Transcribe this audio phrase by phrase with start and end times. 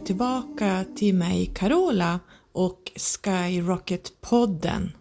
[0.00, 2.20] välkommen tillbaka till mig Carola
[2.52, 4.92] och Skyrocket-podden.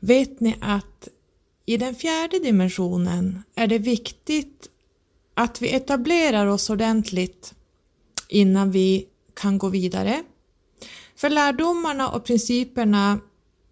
[0.00, 1.08] Vet ni att
[1.66, 4.68] i den fjärde dimensionen är det viktigt
[5.34, 7.54] att vi etablerar oss ordentligt
[8.28, 10.24] innan vi kan gå vidare.
[11.16, 13.20] För lärdomarna och principerna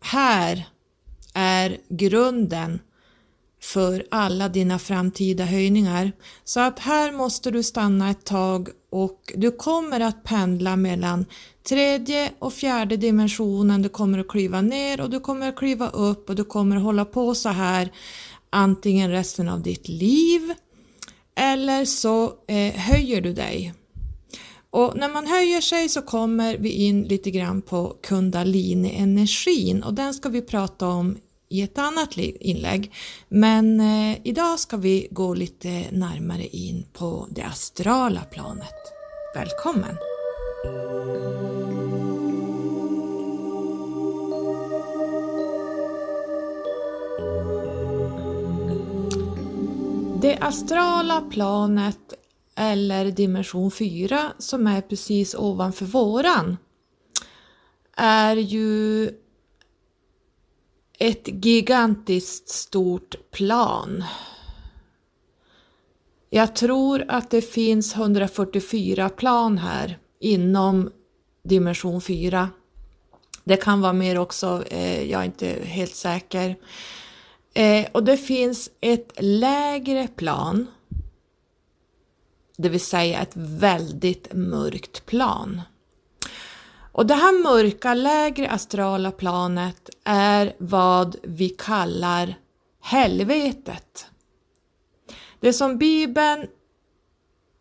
[0.00, 0.68] här
[1.34, 2.80] är grunden
[3.60, 6.12] för alla dina framtida höjningar.
[6.44, 11.26] Så att här måste du stanna ett tag och du kommer att pendla mellan
[11.62, 13.82] tredje och fjärde dimensionen.
[13.82, 16.82] Du kommer att kliva ner och du kommer att kliva upp och du kommer att
[16.82, 17.92] hålla på så här
[18.50, 20.54] antingen resten av ditt liv
[21.34, 23.74] eller så eh, höjer du dig.
[24.70, 30.14] Och när man höjer sig så kommer vi in lite grann på kundalini-energin och den
[30.14, 31.16] ska vi prata om
[31.52, 32.92] i ett annat inlägg.
[33.28, 38.74] Men eh, idag ska vi gå lite närmare in på det astrala planet.
[39.34, 39.96] Välkommen!
[50.20, 51.98] Det astrala planet
[52.56, 56.56] eller dimension 4 som är precis ovanför våran
[57.96, 59.10] är ju
[61.04, 64.04] ett gigantiskt stort plan.
[66.30, 70.90] Jag tror att det finns 144 plan här inom
[71.44, 72.50] dimension 4.
[73.44, 76.56] Det kan vara mer också, eh, jag är inte helt säker.
[77.54, 80.66] Eh, och det finns ett lägre plan,
[82.56, 85.60] det vill säga ett väldigt mörkt plan.
[86.92, 92.34] Och det här mörka lägre astrala planet är vad vi kallar
[92.80, 94.06] helvetet.
[95.40, 96.46] Det som Bibeln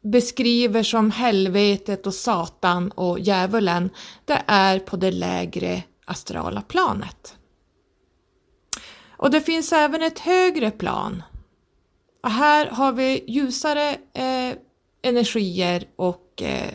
[0.03, 3.89] beskriver som helvetet och Satan och djävulen,
[4.25, 7.35] det är på det lägre astrala planet.
[9.09, 11.23] Och det finns även ett högre plan.
[12.23, 14.57] Och här har vi ljusare eh,
[15.01, 16.73] energier och eh,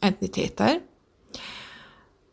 [0.00, 0.80] entiteter.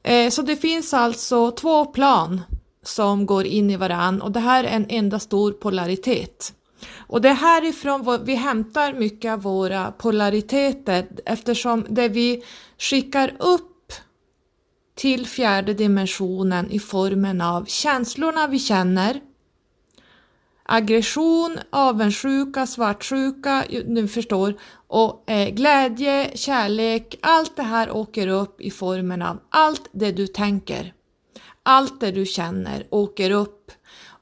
[0.03, 2.41] Eh, så det finns alltså två plan
[2.83, 6.53] som går in i varann och det här är en enda stor polaritet.
[6.95, 12.43] Och det är härifrån vi hämtar mycket av våra polariteter eftersom det vi
[12.77, 13.93] skickar upp
[14.95, 19.21] till fjärde dimensionen i formen av känslorna vi känner,
[20.67, 24.53] aggression, avundsjuka, svartsjuka, du förstår,
[24.88, 30.27] och eh, glädje, kärlek, allt det här åker upp i formen av allt det du
[30.27, 30.94] tänker.
[31.63, 33.72] Allt det du känner åker upp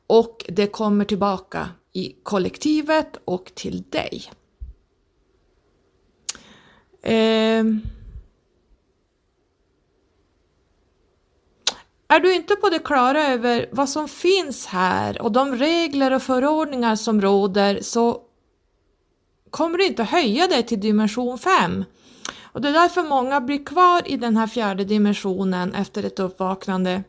[0.07, 4.23] och det kommer tillbaka i kollektivet och till dig.
[7.01, 7.63] Eh,
[12.15, 16.23] Är du inte på det klara över vad som finns här och de regler och
[16.23, 18.21] förordningar som råder så
[19.49, 21.85] kommer du inte höja dig till dimension 5.
[22.41, 27.03] Och det är därför många blir kvar i den här fjärde dimensionen efter ett uppvaknande.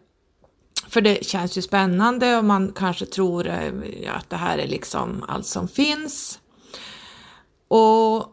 [0.88, 3.72] För det känns ju spännande och man kanske tror eh,
[4.16, 6.38] att det här är liksom allt som finns.
[7.68, 8.26] Och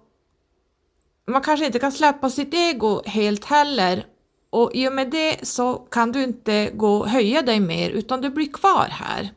[1.28, 4.06] man kanske inte kan släppa sitt ego helt heller
[4.54, 8.22] och i och med det så kan du inte gå och höja dig mer utan
[8.22, 9.34] du blir kvar här.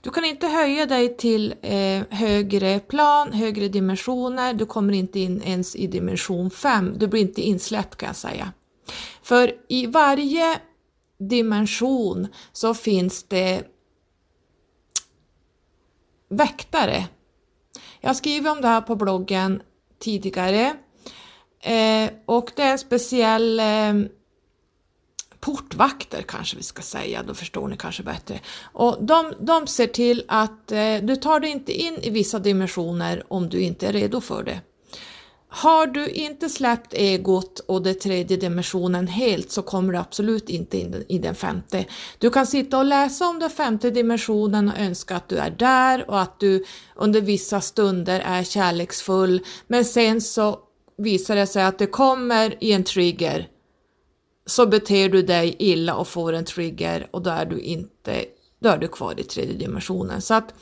[0.00, 5.42] Du kan inte höja dig till eh, högre plan, högre dimensioner, du kommer inte in
[5.42, 8.52] ens i dimension 5, du blir inte insläppt kan jag säga.
[9.22, 10.60] För i varje
[11.18, 13.62] dimension så finns det
[16.30, 17.04] väktare.
[18.00, 19.62] Jag skriver om det här på bloggen
[20.00, 20.76] tidigare
[21.62, 23.94] eh, och det är en speciell eh,
[25.42, 28.40] portvakter kanske vi ska säga, då förstår ni kanske bättre.
[28.72, 33.24] Och de, de ser till att eh, du tar dig inte in i vissa dimensioner
[33.28, 34.60] om du inte är redo för det.
[35.48, 40.78] Har du inte släppt egot och den tredje dimensionen helt så kommer du absolut inte
[40.78, 41.84] in i den femte.
[42.18, 46.10] Du kan sitta och läsa om den femte dimensionen och önska att du är där
[46.10, 46.64] och att du
[46.94, 50.58] under vissa stunder är kärleksfull men sen så
[50.98, 53.48] visar det sig att det kommer i en trigger
[54.46, 58.24] så beter du dig illa och får en trigger och då är du inte,
[58.60, 60.22] då är du kvar i tredje dimensionen.
[60.22, 60.54] Så att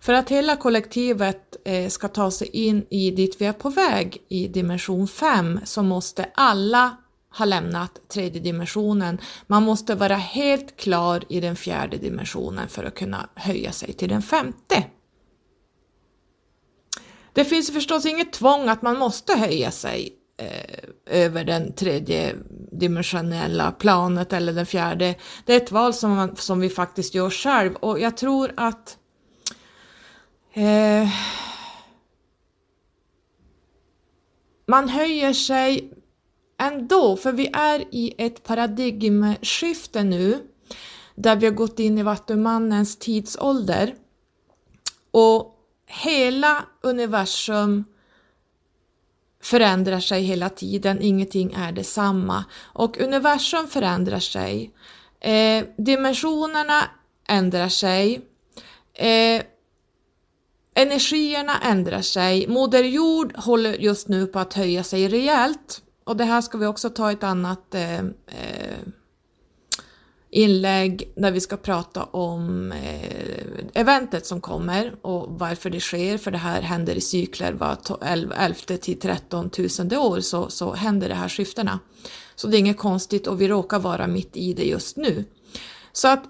[0.00, 4.18] för att hela kollektivet eh, ska ta sig in i dit vi är på väg
[4.28, 6.96] i dimension 5 så måste alla
[7.38, 9.18] ha lämnat tredje dimensionen.
[9.46, 14.08] Man måste vara helt klar i den fjärde dimensionen för att kunna höja sig till
[14.08, 14.84] den femte.
[17.32, 22.34] Det finns förstås inget tvång att man måste höja sig Eh, över den tredje
[22.72, 25.14] dimensionella planet eller den fjärde.
[25.46, 28.98] Det är ett val som, man, som vi faktiskt gör själv och jag tror att
[30.52, 31.08] eh,
[34.66, 35.92] man höjer sig
[36.60, 40.38] ändå, för vi är i ett paradigmskifte nu
[41.14, 43.94] där vi har gått in i Vattumannens tidsålder
[45.10, 45.54] och
[45.86, 47.84] hela universum
[49.42, 52.44] förändrar sig hela tiden, ingenting är detsamma.
[52.60, 54.70] Och universum förändrar sig,
[55.20, 56.82] eh, dimensionerna
[57.28, 58.20] ändrar sig,
[58.94, 59.42] eh,
[60.74, 65.82] energierna ändrar sig, Moder Jord håller just nu på att höja sig rejält.
[66.04, 68.78] Och det här ska vi också ta ett annat eh, eh,
[70.30, 73.21] inlägg där vi ska prata om eh,
[73.74, 78.54] eventet som kommer och varför det sker, för det här händer i cykler var 11
[78.80, 81.78] till 13 tusende år så, så händer det här skiftena.
[82.34, 85.24] Så det är inget konstigt och vi råkar vara mitt i det just nu.
[85.92, 86.24] Så att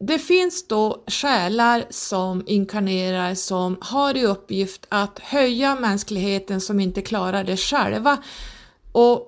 [0.00, 7.02] det finns då själar som inkarnerar som har i uppgift att höja mänskligheten som inte
[7.02, 8.18] klarar det själva
[8.92, 9.26] och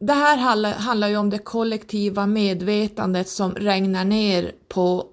[0.00, 5.06] det här handlar, handlar ju om det kollektiva medvetandet som regnar ner på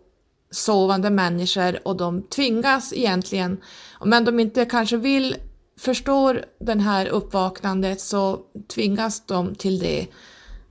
[0.53, 3.61] sovande människor och de tvingas egentligen,
[4.05, 5.35] men de inte kanske vill
[5.79, 8.39] förstår den här uppvaknandet så
[8.73, 10.07] tvingas de till det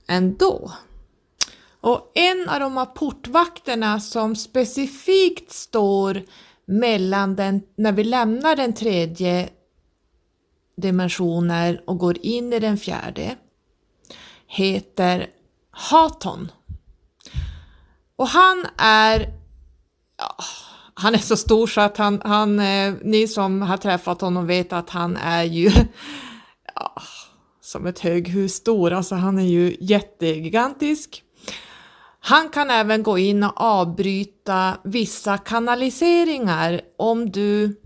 [0.07, 0.71] ändå.
[1.81, 6.21] Och en av de här portvakterna som specifikt står
[6.65, 9.49] mellan den, när vi lämnar den tredje
[10.77, 13.35] dimensionen och går in i den fjärde
[14.47, 15.27] heter
[15.71, 16.51] Haton.
[18.15, 19.42] Och han är
[20.17, 20.35] ja,
[20.93, 24.73] han är så stor så att han, han eh, ni som har träffat honom vet
[24.73, 25.71] att han är ju
[26.75, 27.01] ja,
[27.61, 31.23] som ett höghus stor, alltså han är ju jättegigantisk.
[32.19, 37.81] Han kan även gå in och avbryta vissa kanaliseringar om du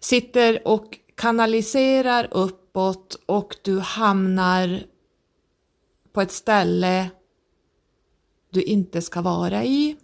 [0.00, 4.82] sitter och kanaliserar uppåt och du hamnar
[6.12, 7.10] på ett ställe
[8.50, 9.96] du inte ska vara i,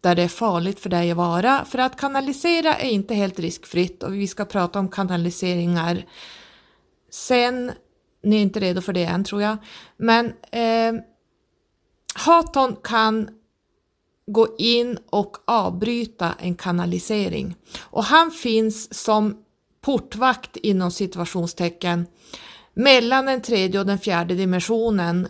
[0.00, 1.64] där det är farligt för dig att vara.
[1.64, 6.04] För att kanalisera är inte helt riskfritt och vi ska prata om kanaliseringar
[7.10, 7.72] sen.
[8.22, 9.56] Ni är inte redo för det än tror jag.
[9.96, 11.02] Men eh,
[12.14, 13.28] Haton kan
[14.26, 19.36] gå in och avbryta en kanalisering och han finns som
[19.80, 22.06] portvakt inom situationstecken
[22.74, 25.28] mellan den tredje och den fjärde dimensionen.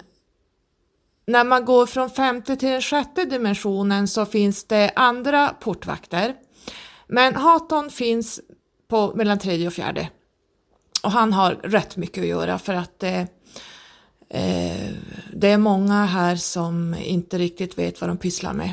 [1.28, 6.34] När man går från femte till den sjätte dimensionen så finns det andra portvakter.
[7.06, 8.40] Men Haton finns
[8.88, 10.08] på mellan tredje och fjärde.
[11.02, 13.26] Och han har rätt mycket att göra för att det,
[14.30, 14.90] eh,
[15.32, 18.72] det är många här som inte riktigt vet vad de pysslar med.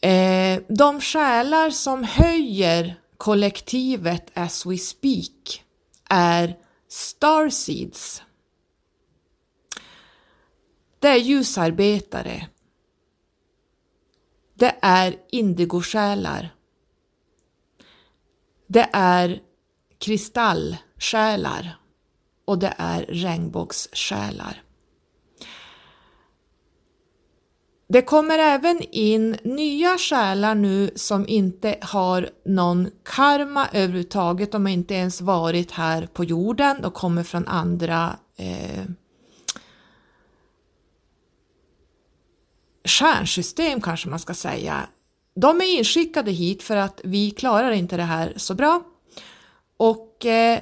[0.00, 5.62] Eh, de själar som höjer kollektivet as we speak
[6.10, 6.56] är
[6.88, 8.22] Starseeds.
[10.98, 12.46] Det är ljusarbetare.
[14.54, 16.54] Det är indigosjälar.
[18.66, 19.40] Det är
[19.98, 21.78] kristallsjälar
[22.44, 24.62] och det är regnbågssjälar.
[27.88, 34.72] Det kommer även in nya själar nu som inte har någon karma överhuvudtaget, de har
[34.72, 38.84] inte ens varit här på jorden, de kommer från andra eh,
[42.88, 44.88] stjärnsystem kanske man ska säga.
[45.34, 48.82] De är inskickade hit för att vi klarar inte det här så bra
[49.76, 50.60] och eh,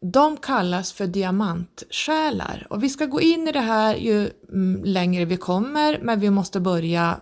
[0.00, 5.24] de kallas för diamantsjälar och vi ska gå in i det här ju mm, längre
[5.24, 7.20] vi kommer men vi måste börja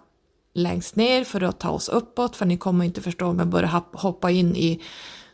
[0.55, 3.83] längst ner för att ta oss uppåt för ni kommer inte förstå om jag börjar
[3.93, 4.83] hoppa in i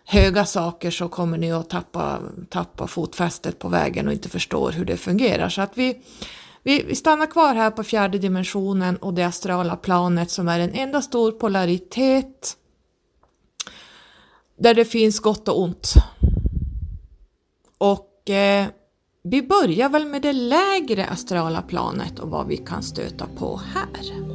[0.05, 4.85] höga saker så kommer ni att tappa, tappa fotfästet på vägen och inte förstår hur
[4.85, 5.49] det fungerar.
[5.49, 6.03] Så att vi,
[6.63, 10.75] vi, vi stannar kvar här på fjärde dimensionen och det astrala planet som är en
[10.75, 12.57] enda stor polaritet
[14.59, 15.95] där det finns gott och ont.
[17.79, 18.67] Och eh,
[19.23, 24.32] vi börjar väl med det lägre astrala planet och vad vi kan stöta på här.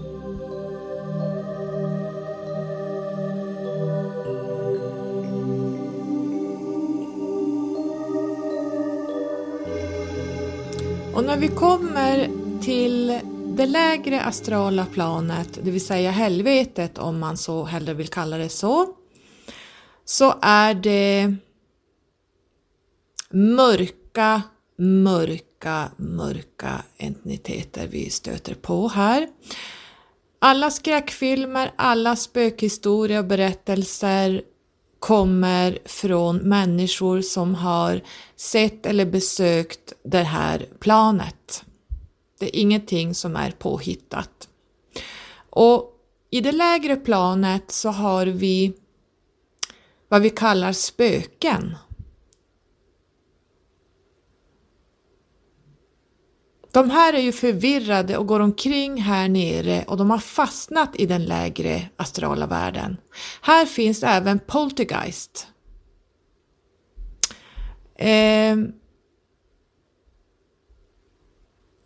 [11.17, 12.29] Och när vi kommer
[12.61, 13.19] till
[13.57, 18.49] det lägre astrala planet, det vill säga helvetet om man så hellre vill kalla det
[18.49, 18.95] så,
[20.05, 21.35] så är det
[23.29, 24.41] mörka,
[24.77, 29.27] mörka, mörka entiteter vi stöter på här.
[30.39, 34.41] Alla skräckfilmer, alla spökhistorier och berättelser
[34.99, 38.01] kommer från människor som har
[38.35, 41.63] sett eller besökt det här planet.
[42.39, 44.47] Det är ingenting som är påhittat.
[45.49, 45.93] Och
[46.29, 48.73] i det lägre planet så har vi
[50.07, 51.75] vad vi kallar spöken.
[56.77, 61.05] De här är ju förvirrade och går omkring här nere och de har fastnat i
[61.05, 62.97] den lägre astrala världen.
[63.41, 65.47] Här finns även poltergeist.
[67.95, 68.57] Eh,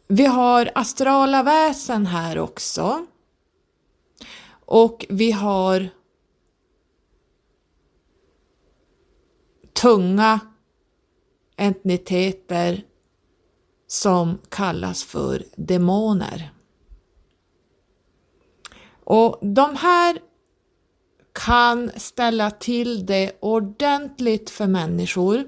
[0.07, 3.05] vi har astrala väsen här också.
[4.65, 5.89] Och vi har
[9.73, 10.39] tunga
[11.55, 12.83] entiteter
[13.91, 16.51] som kallas för demoner.
[19.03, 20.19] Och de här
[21.33, 25.45] kan ställa till det ordentligt för människor.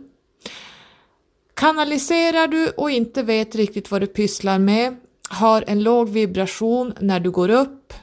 [1.54, 4.96] Kanaliserar du och inte vet riktigt vad du pysslar med,
[5.30, 7.94] har en låg vibration när du går upp,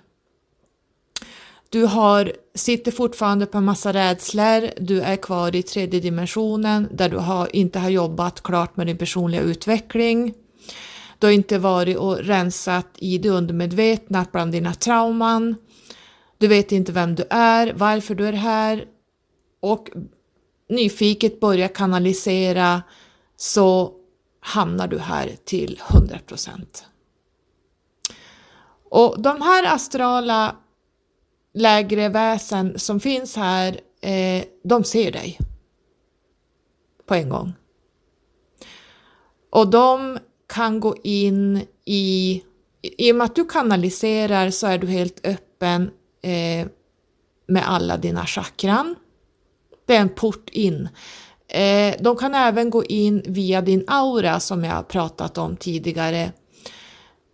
[1.71, 7.09] du har, sitter fortfarande på en massa rädslor, du är kvar i tredje dimensionen där
[7.09, 10.35] du har, inte har jobbat klart med din personliga utveckling.
[11.19, 15.57] Du har inte varit och rensat i det undermedvetna bland dina trauman.
[16.39, 18.85] Du vet inte vem du är, varför du är här
[19.61, 19.91] och
[20.69, 22.83] nyfiket börjar kanalisera
[23.37, 23.93] så
[24.41, 26.51] hamnar du här till 100%.
[28.91, 30.57] Och de här astrala
[31.55, 35.39] lägre väsen som finns här, eh, de ser dig
[37.07, 37.53] på en gång.
[39.51, 42.43] Och de kan gå in i,
[42.83, 45.91] i och med att du kanaliserar så är du helt öppen
[46.23, 46.67] eh,
[47.47, 48.95] med alla dina chakran.
[49.87, 50.89] Det är en port in.
[51.49, 56.33] Eh, de kan även gå in via din aura som jag pratat om tidigare.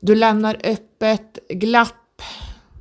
[0.00, 1.94] Du lämnar öppet glatt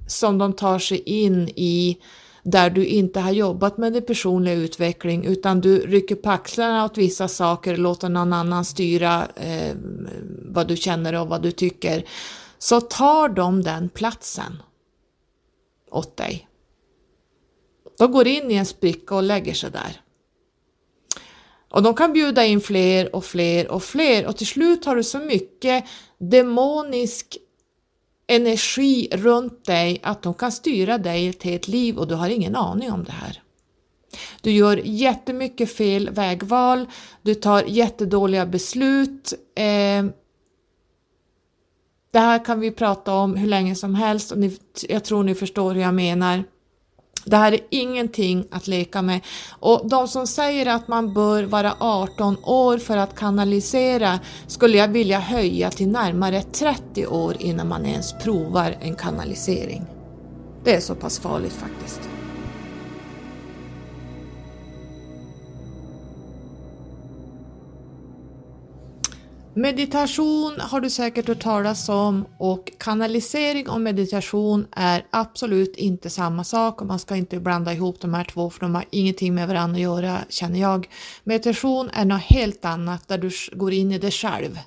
[0.07, 1.97] som de tar sig in i
[2.43, 6.97] där du inte har jobbat med din personliga utveckling utan du rycker på axlarna åt
[6.97, 9.75] vissa saker låter någon annan styra eh,
[10.45, 12.05] vad du känner och vad du tycker,
[12.57, 14.61] så tar de den platsen
[15.91, 16.47] åt dig.
[17.97, 20.01] De går in i en spricka och lägger sig där.
[21.69, 25.03] Och de kan bjuda in fler och fler och fler och till slut har du
[25.03, 25.85] så mycket
[26.17, 27.37] demonisk
[28.27, 32.55] energi runt dig att de kan styra dig till ett liv och du har ingen
[32.55, 33.41] aning om det här.
[34.41, 36.85] Du gör jättemycket fel vägval,
[37.21, 39.33] du tar jättedåliga beslut.
[39.55, 40.05] Eh,
[42.11, 44.57] det här kan vi prata om hur länge som helst och ni,
[44.89, 46.43] jag tror ni förstår hur jag menar.
[47.25, 49.21] Det här är ingenting att leka med.
[49.59, 54.87] Och de som säger att man bör vara 18 år för att kanalisera skulle jag
[54.87, 59.85] vilja höja till närmare 30 år innan man ens provar en kanalisering.
[60.63, 62.14] Det är så pass farligt faktiskt.
[69.57, 76.43] Meditation har du säkert hört talas om och kanalisering och meditation är absolut inte samma
[76.43, 79.47] sak och man ska inte blanda ihop de här två för de har ingenting med
[79.47, 80.89] varandra att göra känner jag.
[81.23, 84.59] Meditation är något helt annat där du går in i dig själv.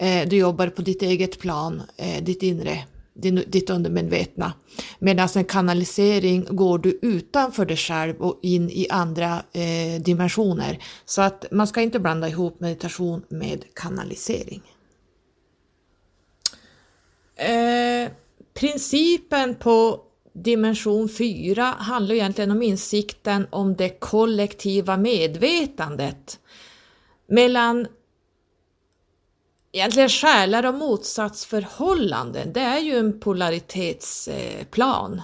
[0.00, 2.84] Eh, du jobbar på ditt eget plan, eh, ditt inre
[3.16, 4.52] din, ditt undermedvetna.
[4.98, 10.78] Medan en kanalisering går du utanför dig själv och in i andra eh, dimensioner.
[11.04, 14.62] Så att man ska inte blanda ihop meditation med kanalisering.
[17.36, 18.10] Eh,
[18.54, 20.00] principen på
[20.32, 26.40] dimension 4 handlar egentligen om insikten om det kollektiva medvetandet
[27.26, 27.86] mellan
[29.76, 35.22] egentligen själar och motsatsförhållanden, det är ju en polaritetsplan.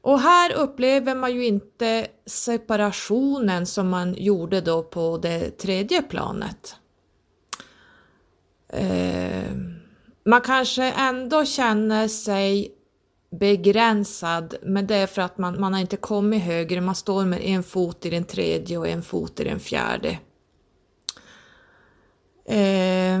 [0.00, 6.76] Och här upplever man ju inte separationen som man gjorde då på det tredje planet.
[8.68, 9.52] Eh,
[10.24, 12.74] man kanske ändå känner sig
[13.30, 17.40] begränsad, men det är för att man, man har inte kommit högre, man står med
[17.42, 20.18] en fot i den tredje och en fot i den fjärde.
[22.44, 23.20] Eh,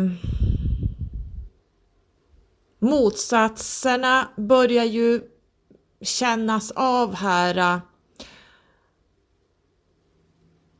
[2.78, 5.20] motsatserna börjar ju
[6.00, 7.56] kännas av här.
[7.56, 7.78] Äh,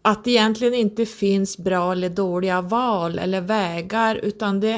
[0.04, 4.76] att det egentligen inte finns bra eller dåliga val eller vägar utan det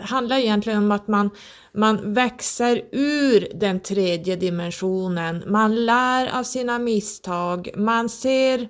[0.00, 1.30] handlar egentligen om att man,
[1.72, 8.68] man växer ur den tredje dimensionen, man lär av sina misstag, man ser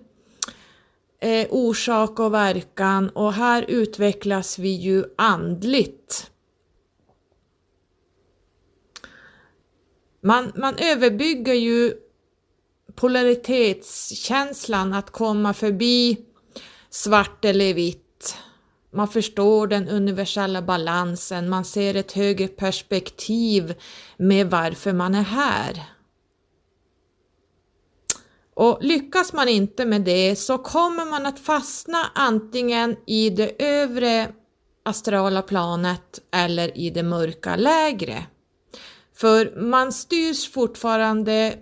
[1.20, 6.30] eh, orsak och verkan och här utvecklas vi ju andligt.
[10.22, 11.94] Man, man överbygger ju
[12.94, 16.26] polaritetskänslan att komma förbi
[16.90, 18.36] svart eller vitt.
[18.92, 23.74] Man förstår den universella balansen, man ser ett högre perspektiv
[24.16, 25.82] med varför man är här.
[28.54, 34.28] Och lyckas man inte med det så kommer man att fastna antingen i det övre
[34.83, 38.26] astrala planet eller i det mörka lägre.
[39.16, 41.54] För man styrs fortfarande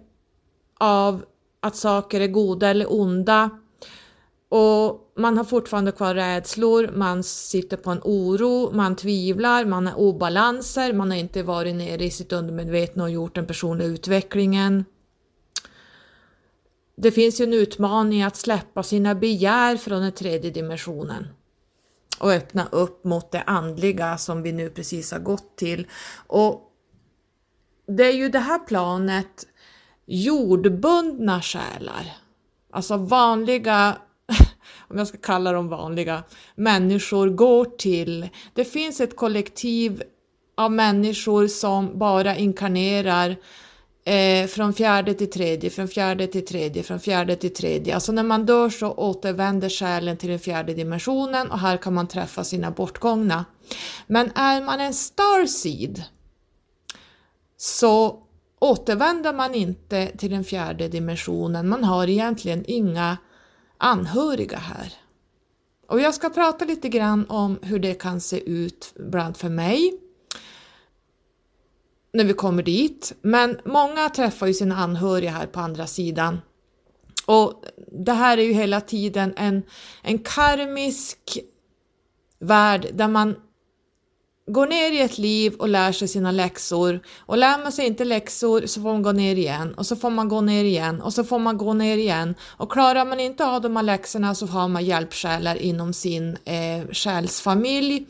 [0.80, 1.24] av
[1.60, 3.50] att saker är goda eller onda
[4.48, 9.98] och man har fortfarande kvar rädslor, man sitter på en oro, man tvivlar, man har
[9.98, 14.84] obalanser, man har inte varit nere i sitt undermedvetna och gjort den personliga utvecklingen.
[17.00, 21.28] Det finns ju en utmaning att släppa sina begär från den tredje dimensionen
[22.18, 25.86] och öppna upp mot det andliga som vi nu precis har gått till.
[26.26, 26.62] Och
[27.86, 29.46] det är ju det här planet
[30.06, 32.16] jordbundna själar,
[32.72, 33.96] alltså vanliga,
[34.88, 36.22] om jag ska kalla dem vanliga,
[36.54, 38.28] människor går till.
[38.54, 40.02] Det finns ett kollektiv
[40.56, 43.36] av människor som bara inkarnerar
[44.08, 47.94] eh, från fjärde till tredje, från fjärde till tredje, från fjärde till tredje.
[47.94, 52.06] Alltså när man dör så återvänder själen till den fjärde dimensionen och här kan man
[52.06, 53.44] träffa sina bortgångna.
[54.06, 56.02] Men är man en starseed
[57.56, 58.22] så
[58.58, 63.16] återvänder man inte till den fjärde dimensionen, man har egentligen inga
[63.78, 64.92] anhöriga här.
[65.88, 70.07] Och jag ska prata lite grann om hur det kan se ut bland för mig
[72.12, 73.12] när vi kommer dit.
[73.22, 76.40] Men många träffar ju sina anhöriga här på andra sidan.
[77.26, 79.62] Och det här är ju hela tiden en,
[80.02, 81.38] en karmisk
[82.38, 83.36] värld där man
[84.48, 87.00] går ner i ett liv och lär sig sina läxor.
[87.18, 89.74] Och lär man sig inte läxor så får man gå ner igen.
[89.74, 91.02] Och så får man gå ner igen.
[91.02, 92.34] Och så får man gå ner igen.
[92.42, 96.88] Och klarar man inte av de här läxorna så har man hjälpsjälar inom sin eh,
[96.92, 98.06] själsfamilj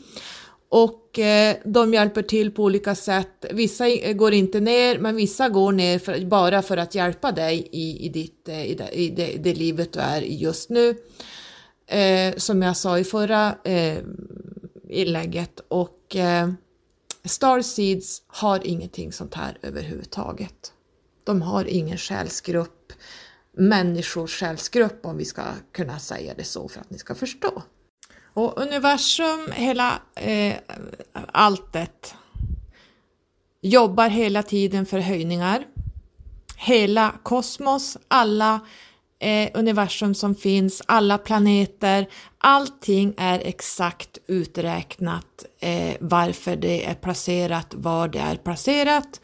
[0.69, 3.45] och eh, de hjälper till på olika sätt.
[3.51, 8.05] Vissa går inte ner men vissa går ner för, bara för att hjälpa dig i,
[8.05, 10.95] i, ditt, eh, i, det, i det, det livet du är i just nu.
[11.87, 13.97] Eh, som jag sa i förra eh,
[14.89, 16.49] inlägget och eh,
[17.23, 20.73] Starseeds har ingenting sånt här överhuvudtaget.
[21.23, 22.93] De har ingen själsgrupp,
[23.51, 27.63] människors själsgrupp om vi ska kunna säga det så för att ni ska förstå.
[28.39, 30.55] Och universum, hela eh,
[31.31, 32.15] alltet,
[33.61, 35.63] jobbar hela tiden för höjningar.
[36.57, 38.59] Hela kosmos, alla
[39.19, 47.73] eh, universum som finns, alla planeter, allting är exakt uträknat eh, varför det är placerat,
[47.73, 49.21] var det är placerat.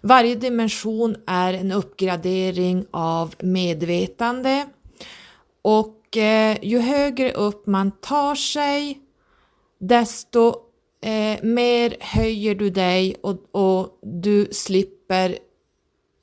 [0.00, 4.66] Varje dimension är en uppgradering av medvetande
[5.62, 9.00] och eh, ju högre upp man tar sig
[9.78, 10.54] desto
[11.02, 15.38] eh, mer höjer du dig och, och du slipper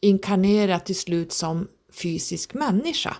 [0.01, 1.67] inkarnera till slut som
[2.01, 3.17] fysisk människa.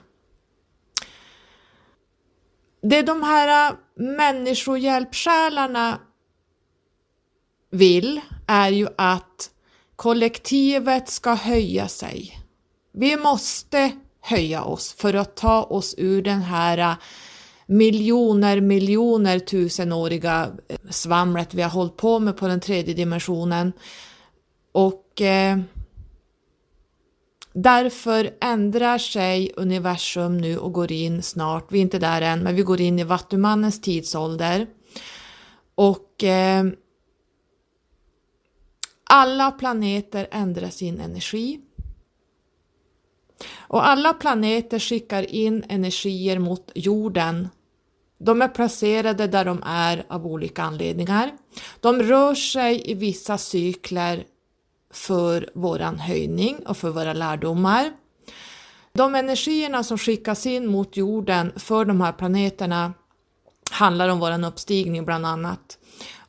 [2.82, 6.00] Det de här eh, människohjälpsjälarna
[7.72, 9.52] vill är ju att
[9.96, 12.40] kollektivet ska höja sig.
[12.92, 13.92] Vi måste
[14.24, 16.96] höja oss för att ta oss ur den här äh,
[17.66, 23.74] miljoner, miljoner tusenåriga äh, svamlet vi har hållit på med på den tredje dimensionen.
[24.72, 25.58] Och eh,
[27.56, 32.56] Därför ändrar sig universum nu och går in snart, vi är inte där än, men
[32.56, 34.68] vi går in i Vattumannens tidsålder.
[35.76, 36.66] Och eh,
[39.04, 41.60] alla planeter ändrar sin energi.
[43.58, 47.50] Och alla planeter skickar in energier mot jorden.
[48.20, 51.32] De är placerade där de är av olika anledningar.
[51.80, 54.24] De rör sig i vissa cykler
[54.94, 57.92] för våran höjning och för våra lärdomar.
[58.94, 62.94] De energierna som skickas in mot jorden för de här planeterna
[63.72, 65.78] handlar om våran uppstigning bland annat.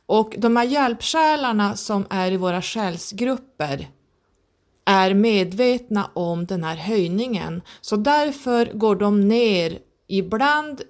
[0.05, 3.87] Och de här hjälpsjälarna som är i våra själsgrupper
[4.85, 10.81] är medvetna om den här höjningen, så därför går de ner ibland.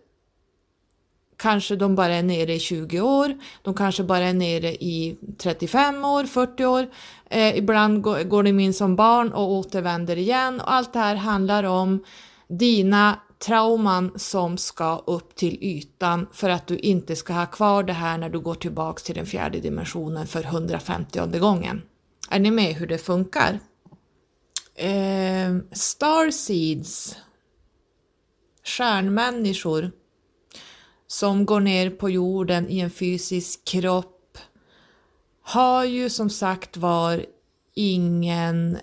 [1.38, 6.06] Kanske de bara är nere i 20 år, de kanske bara är nere i 35
[6.06, 6.88] år, 40 år,
[7.30, 10.62] eh, ibland går, de in som barn och återvänder igen.
[10.62, 12.04] Och allt det här handlar om
[12.48, 17.94] dina trauman som ska upp till ytan för att du inte ska ha kvar det
[17.94, 21.82] här när du går tillbaks till den fjärde dimensionen för 150 gången.
[22.30, 23.60] Är ni med hur det funkar?
[24.78, 27.16] Eh, Starseeds,
[28.64, 29.92] stjärnmänniskor
[31.08, 34.38] som går ner på jorden i en fysisk kropp
[35.42, 37.26] har ju som sagt var
[37.74, 38.80] ingen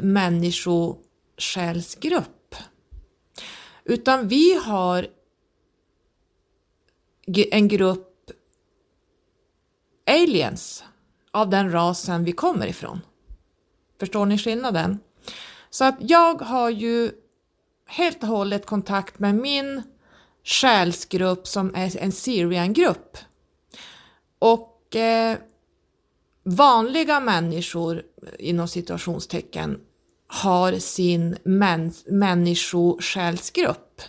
[0.00, 2.54] människosjälsgrupp.
[3.84, 5.06] Utan vi har
[7.50, 8.30] en grupp
[10.06, 10.84] aliens
[11.30, 13.00] av den rasen vi kommer ifrån.
[14.00, 15.00] Förstår ni skillnaden?
[15.70, 17.10] Så att jag har ju
[17.86, 19.82] helt och hållet kontakt med min
[20.44, 23.18] själsgrupp som är en Syrian-grupp.
[24.38, 25.38] Och eh,
[26.44, 28.02] vanliga människor
[28.38, 29.80] inom situationstecken
[30.26, 34.02] har sin män, människosjälsgrupp.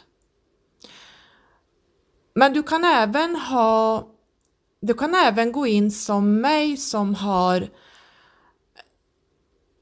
[2.35, 4.07] Men du kan även ha
[4.81, 7.69] du kan även gå in som mig som har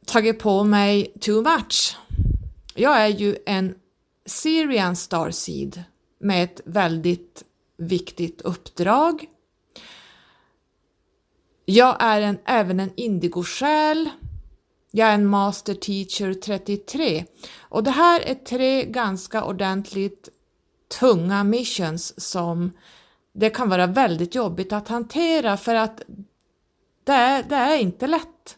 [0.06, 1.98] tagit på mig too much.
[2.76, 3.76] Jag är ju en
[4.26, 5.84] Syrian Starseed
[6.20, 7.44] med ett väldigt
[7.78, 9.26] viktigt uppdrag.
[11.66, 14.10] Jag är en, även en indigo-själ.
[14.92, 17.26] Jag är en master teacher 33
[17.60, 20.30] och det här är tre ganska ordentligt
[21.00, 22.72] tunga missions som
[23.34, 26.02] det kan vara väldigt jobbigt att hantera för att
[27.04, 28.58] det är, det är inte lätt.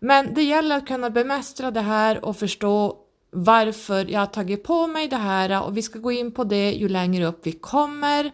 [0.00, 2.96] Men det gäller att kunna bemästra det här och förstå
[3.30, 6.72] varför jag har tagit på mig det här och vi ska gå in på det
[6.72, 8.32] ju längre upp vi kommer.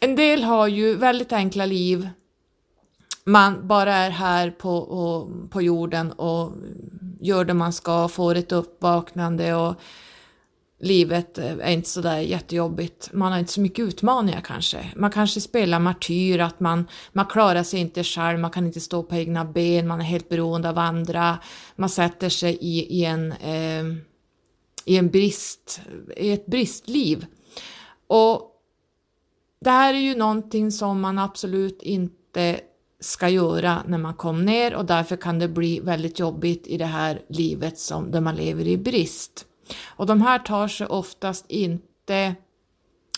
[0.00, 2.08] En del har ju väldigt enkla liv.
[3.24, 6.52] Man bara är här på, och, på jorden och
[7.20, 9.74] gör det man ska, får ett uppvaknande och
[10.82, 13.12] livet är inte sådär jättejobbigt.
[13.12, 14.92] Man har inte så mycket utmaningar kanske.
[14.96, 19.02] Man kanske spelar martyr, att man, man klarar sig inte själv, man kan inte stå
[19.02, 21.38] på egna ben, man är helt beroende av andra.
[21.76, 23.84] Man sätter sig i, i en, eh,
[24.84, 25.80] i en brist,
[26.16, 27.26] i ett bristliv.
[28.06, 28.52] Och
[29.60, 32.60] det här är ju någonting som man absolut inte
[33.00, 36.84] ska göra när man kom ner och därför kan det bli väldigt jobbigt i det
[36.84, 39.46] här livet som, där man lever i brist.
[39.86, 42.34] Och de här tar sig oftast inte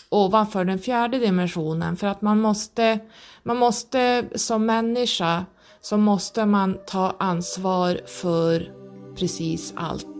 [0.09, 2.99] ovanför den fjärde dimensionen för att man måste,
[3.43, 5.45] man måste som människa
[5.81, 8.71] så måste man ta ansvar för
[9.15, 10.14] precis allt.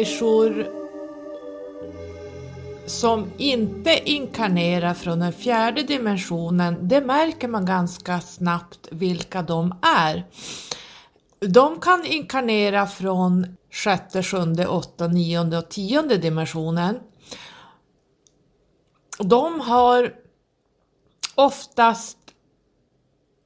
[0.00, 0.66] Människor
[2.86, 10.24] som inte inkarnerar från den fjärde dimensionen, det märker man ganska snabbt vilka de är.
[11.40, 16.98] De kan inkarnera från sjätte, sjunde, åtta, nionde och tionde dimensionen.
[19.18, 20.14] De har
[21.34, 22.18] oftast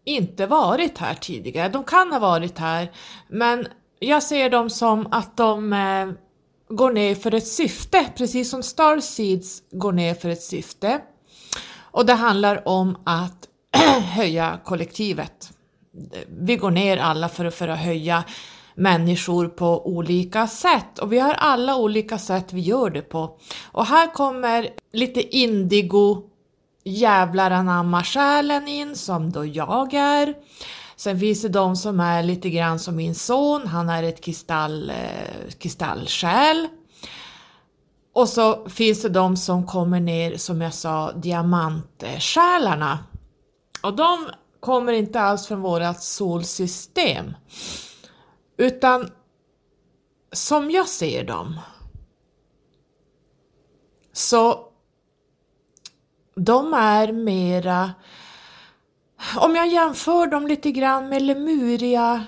[0.04, 1.68] inte varit här tidigare.
[1.68, 2.92] De kan ha varit här,
[3.28, 3.66] men
[3.98, 6.24] jag ser dem som att de eh,
[6.68, 11.00] går ner för ett syfte, precis som Starseeds går ner för ett syfte.
[11.80, 13.48] Och det handlar om att
[14.02, 15.50] höja kollektivet.
[16.28, 18.24] Vi går ner alla för, för att höja
[18.74, 23.38] människor på olika sätt och vi har alla olika sätt vi gör det på.
[23.72, 26.22] Och här kommer lite indigo
[26.84, 30.34] jävlar anamma själen in som då jag är.
[31.04, 34.90] Sen finns det de som är lite grann som min son, han är ett kristall,
[34.90, 36.68] eh, kristallsjäl.
[38.12, 42.98] Och så finns det de som kommer ner, som jag sa, diamantsjälarna.
[43.82, 47.34] Och de kommer inte alls från vårat solsystem.
[48.56, 49.10] Utan
[50.32, 51.60] som jag ser dem
[54.12, 54.68] så
[56.34, 57.92] de är mera
[59.36, 62.24] om jag jämför dem lite grann med Lemuria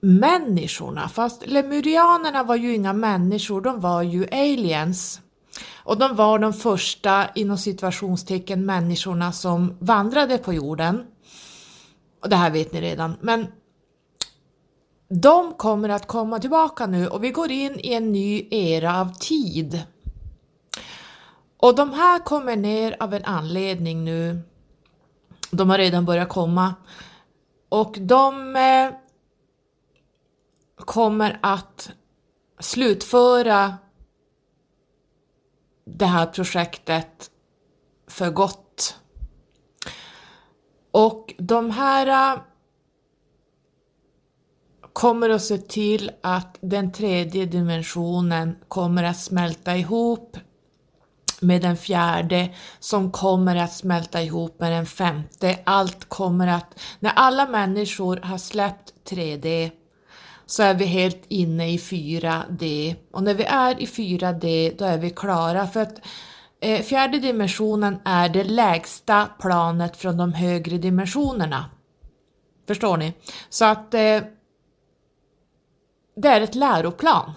[0.00, 5.20] människorna, fast lemurianerna var ju inga människor, de var ju aliens.
[5.84, 11.06] Och de var de första inom situationstecken människorna som vandrade på jorden.
[12.22, 13.46] Och det här vet ni redan, men
[15.08, 19.14] de kommer att komma tillbaka nu och vi går in i en ny era av
[19.14, 19.82] tid.
[21.62, 24.40] Och de här kommer ner av en anledning nu.
[25.50, 26.74] De har redan börjat komma.
[27.68, 28.90] Och de eh,
[30.76, 31.90] kommer att
[32.60, 33.74] slutföra
[35.84, 37.30] det här projektet
[38.06, 38.96] för gott.
[40.90, 42.40] Och de här eh,
[44.92, 50.36] kommer att se till att den tredje dimensionen kommer att smälta ihop
[51.40, 55.58] med den fjärde som kommer att smälta ihop med den femte.
[55.64, 59.70] Allt kommer att, när alla människor har släppt 3D
[60.46, 64.98] så är vi helt inne i 4D och när vi är i 4D då är
[64.98, 66.00] vi klara för att
[66.60, 71.70] eh, fjärde dimensionen är det lägsta planet från de högre dimensionerna.
[72.66, 73.12] Förstår ni?
[73.48, 74.20] Så att eh,
[76.16, 77.32] det är ett läroplan.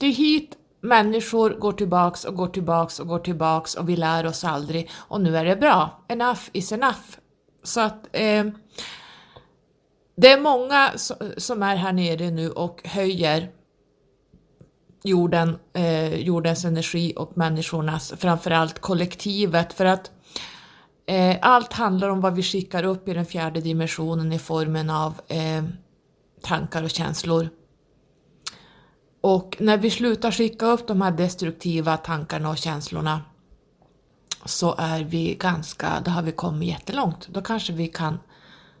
[0.00, 4.26] Det är hit människor går tillbaks och går tillbaks och går tillbaks och vi lär
[4.26, 6.04] oss aldrig och nu är det bra.
[6.08, 7.18] Enough is enough.
[7.62, 8.44] Så att eh,
[10.16, 10.90] det är många
[11.36, 13.50] som är här nere nu och höjer
[15.04, 20.10] jorden, eh, jordens energi och människornas, framförallt kollektivet, för att
[21.06, 25.20] eh, allt handlar om vad vi skickar upp i den fjärde dimensionen i formen av
[25.28, 25.64] eh,
[26.42, 27.48] tankar och känslor.
[29.24, 33.22] Och när vi slutar skicka upp de här destruktiva tankarna och känslorna
[34.44, 37.28] så är vi ganska, då har vi kommit jättelångt.
[37.28, 38.18] Då kanske vi kan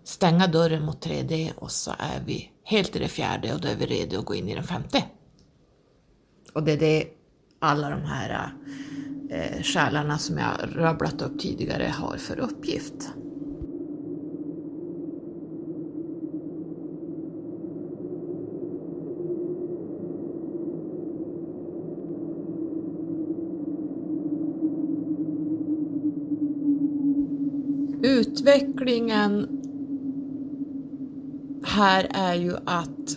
[0.02, 3.76] stänga dörren mot 3D och så är vi helt i det fjärde och då är
[3.76, 5.04] vi redo att gå in i den femte.
[6.54, 7.06] Och det är det
[7.58, 8.52] alla de här
[9.30, 13.10] eh, själarna som jag rabblat upp tidigare har för uppgift.
[28.04, 29.48] Utvecklingen
[31.64, 33.16] här är ju att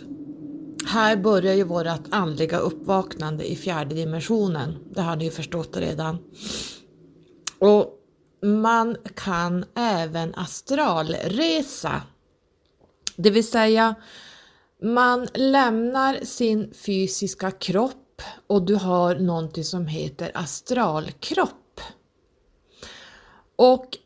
[0.86, 4.78] här börjar ju vårt andliga uppvaknande i fjärde dimensionen.
[4.92, 6.18] Det har ni ju förstått redan.
[7.60, 7.94] Och
[8.42, 12.02] man kan även astralresa.
[13.16, 13.96] Det vill säga,
[14.84, 21.82] man lämnar sin fysiska kropp och du har någonting som heter astralkropp.
[23.56, 23.98] Och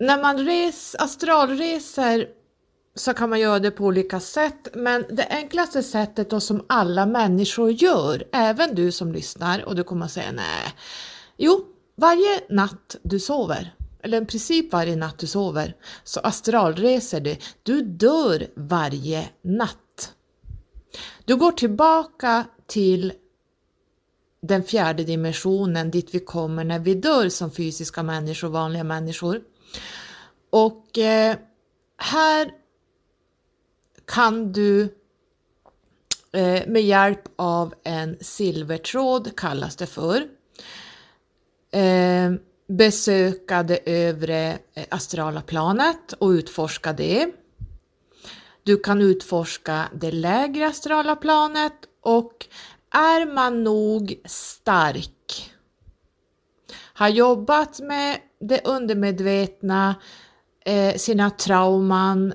[0.00, 2.28] när man res, astralreser
[2.94, 7.06] så kan man göra det på olika sätt, men det enklaste sättet och som alla
[7.06, 10.74] människor gör, även du som lyssnar och du kommer att säga nej.
[11.36, 11.64] Jo,
[11.96, 17.36] varje natt du sover, eller i princip varje natt du sover, så astralreser du.
[17.62, 20.12] Du dör varje natt.
[21.24, 23.12] Du går tillbaka till
[24.42, 29.40] den fjärde dimensionen dit vi kommer när vi dör som fysiska människor, vanliga människor.
[30.50, 31.36] Och eh,
[31.96, 32.50] här
[34.04, 34.82] kan du
[36.32, 40.28] eh, med hjälp av en silvertråd, kallas det för,
[41.70, 42.32] eh,
[42.68, 47.32] besöka det övre eh, astrala planet och utforska det.
[48.62, 52.46] Du kan utforska det lägre astrala planet och
[52.90, 55.52] är man nog stark,
[56.72, 59.94] har jobbat med det undermedvetna,
[60.64, 62.34] eh, sina trauman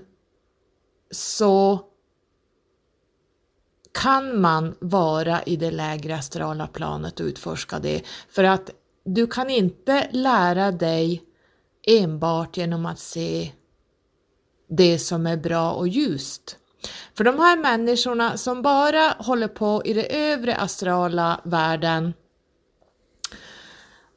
[1.12, 1.80] så
[3.94, 8.02] kan man vara i det lägre astrala planet och utforska det.
[8.30, 8.70] För att
[9.04, 11.24] du kan inte lära dig
[11.88, 13.52] enbart genom att se
[14.68, 16.58] det som är bra och ljust.
[17.14, 22.14] För de här människorna som bara håller på i den övre astrala världen,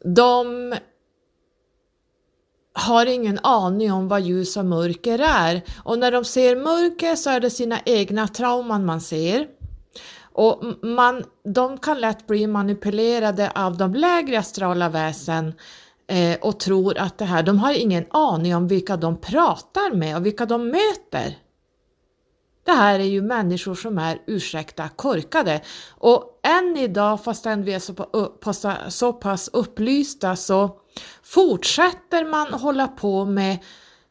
[0.05, 0.75] de
[2.79, 7.31] har ingen aning om vad ljus och mörker är och när de ser mörker så
[7.31, 9.47] är det sina egna trauman man ser.
[10.33, 15.55] Och man, de kan lätt bli manipulerade av de lägre astrala väsen
[16.07, 20.17] eh, och tror att det här, de har ingen aning om vilka de pratar med
[20.17, 21.39] och vilka de möter.
[22.65, 25.61] Det här är ju människor som är, ursäkta, korkade.
[25.91, 28.53] Och än idag, fastän vi är så, på,
[28.89, 30.71] så pass upplysta, så
[31.23, 33.59] fortsätter man hålla på med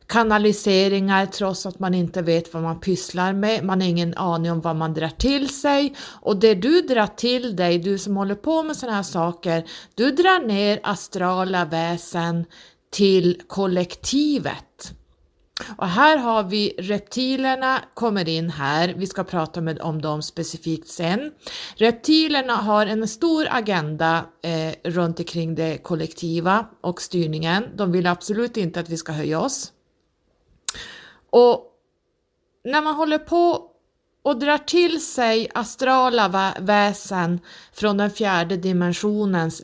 [0.07, 4.61] kanaliseringar trots att man inte vet vad man pysslar med, man har ingen aning om
[4.61, 8.63] vad man drar till sig och det du drar till dig, du som håller på
[8.63, 9.63] med sådana här saker,
[9.95, 12.45] du drar ner astrala väsen
[12.91, 14.96] till kollektivet.
[15.77, 20.87] Och här har vi reptilerna kommer in här, vi ska prata med, om dem specifikt
[20.87, 21.31] sen.
[21.75, 27.63] Reptilerna har en stor agenda eh, runt omkring det kollektiva och styrningen.
[27.75, 29.71] De vill absolut inte att vi ska höja oss.
[31.29, 31.63] Och
[32.63, 33.71] när man håller på
[34.23, 37.39] och drar till sig astrala vä väsen
[37.73, 39.61] från den fjärde dimensionens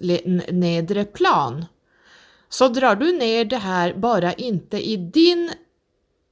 [0.52, 1.66] nedre plan
[2.50, 5.52] så drar du ner det här bara inte i din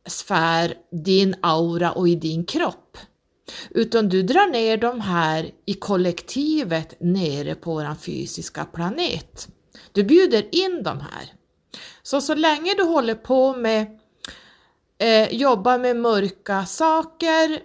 [0.07, 2.97] sfär, din aura och i din kropp.
[3.69, 9.47] Utan du drar ner de här i kollektivet nere på vår fysiska planet.
[9.91, 11.33] Du bjuder in de här.
[12.03, 13.99] Så så länge du håller på med
[14.99, 17.59] eh, jobbar med mörka saker,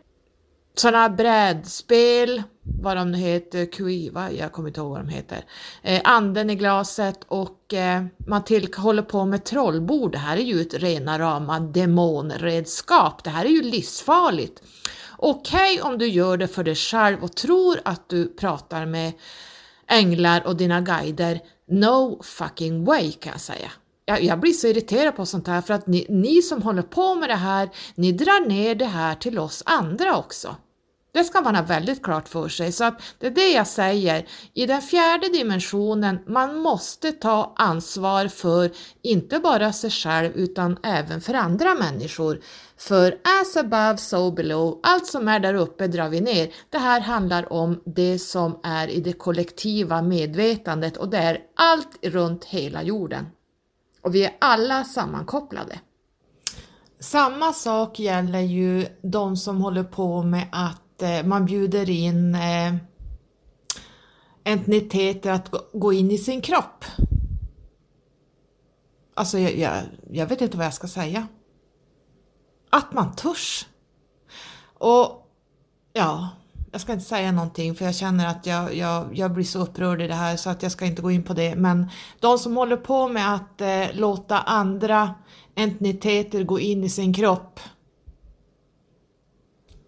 [0.74, 2.42] sådana brädspel,
[2.80, 5.44] vad de nu heter, Kuiva, jag kommer inte ihåg vad de heter,
[5.82, 10.12] eh, anden i glaset och eh, man till, håller på med trollbord.
[10.12, 13.24] Det här är ju ett rena rama demonredskap.
[13.24, 14.62] Det här är ju livsfarligt.
[15.18, 19.12] Okej okay, om du gör det för dig själv och tror att du pratar med
[19.88, 21.40] änglar och dina guider.
[21.68, 23.70] No fucking way kan jag säga.
[24.04, 27.14] Jag, jag blir så irriterad på sånt här för att ni, ni som håller på
[27.14, 30.56] med det här, ni drar ner det här till oss andra också.
[31.16, 32.72] Det ska man ha väldigt klart för sig.
[32.72, 34.26] Så att det är det jag säger.
[34.54, 38.70] I den fjärde dimensionen, man måste ta ansvar för
[39.02, 42.40] inte bara sig själv utan även för andra människor.
[42.78, 46.50] För as above, so below, allt som är där uppe drar vi ner.
[46.70, 51.98] Det här handlar om det som är i det kollektiva medvetandet och det är allt
[52.02, 53.26] runt hela jorden.
[54.02, 55.78] Och vi är alla sammankopplade.
[57.00, 62.74] Samma sak gäller ju de som håller på med att eh, man bjuder in eh,
[64.44, 66.84] entiteter att gå in i sin kropp.
[69.14, 71.26] Alltså jag, jag, jag vet inte vad jag ska säga.
[72.70, 73.66] Att man törs.
[74.78, 75.28] Och
[75.92, 76.28] ja,
[76.72, 80.02] jag ska inte säga någonting för jag känner att jag, jag, jag blir så upprörd
[80.02, 81.54] i det här så att jag ska inte gå in på det.
[81.54, 85.14] Men de som håller på med att eh, låta andra
[85.54, 87.60] entiteter gå in i sin kropp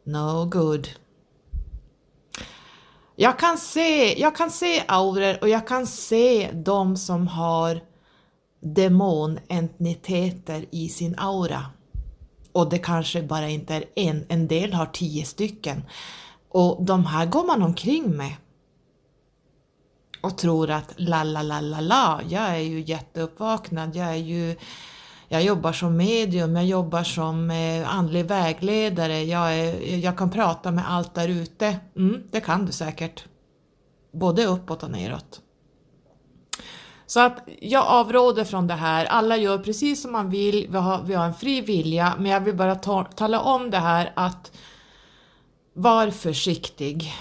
[0.09, 0.89] No good.
[3.17, 7.81] Jag kan se, jag kan se auror och jag kan se de som har
[8.61, 11.67] demonentiteter i sin aura.
[12.53, 15.83] Och det kanske bara inte är en, en del har tio stycken.
[16.49, 18.35] Och de här går man omkring med
[20.21, 24.57] och tror att la la la la la, jag är ju jätteuppvaknad, jag är ju
[25.29, 30.71] jag jobbar som medium, jag jobbar som eh, andlig vägledare, jag, är, jag kan prata
[30.71, 31.77] med allt där ute.
[31.97, 33.25] Mm, det kan du säkert.
[34.13, 35.41] Både uppåt och neråt.
[37.07, 39.05] Så att jag avråder från det här.
[39.05, 42.41] Alla gör precis som man vill, vi har, vi har en fri vilja, men jag
[42.41, 44.53] vill bara ta, tala om det här att
[45.73, 47.13] var försiktig.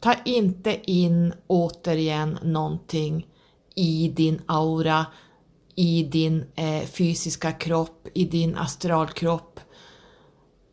[0.00, 3.26] Ta inte in återigen någonting
[3.74, 5.06] i din aura
[5.78, 9.60] i din eh, fysiska kropp, i din astralkropp.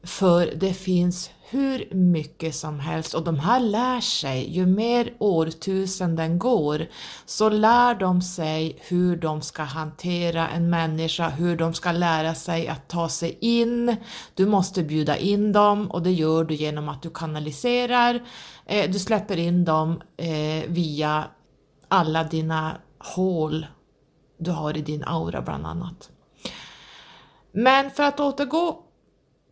[0.04, 6.39] För det finns hur mycket som helst och de här lär sig, ju mer årtusenden
[6.39, 6.88] går
[7.26, 12.68] så lär de sig hur de ska hantera en människa, hur de ska lära sig
[12.68, 13.95] att ta sig in.
[14.34, 18.24] Du måste bjuda in dem och det gör du genom att du kanaliserar,
[18.66, 21.24] eh, du släpper in dem eh, via
[21.88, 23.66] alla dina hål
[24.38, 26.11] du har i din aura bland annat.
[27.51, 28.83] Men för att återgå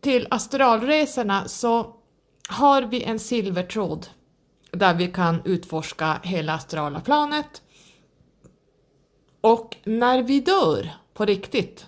[0.00, 1.96] till astralresorna så
[2.48, 4.06] har vi en silvertråd
[4.70, 7.62] där vi kan utforska hela astrala planet.
[9.40, 11.86] Och när vi dör på riktigt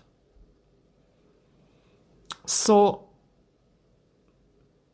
[2.45, 3.03] så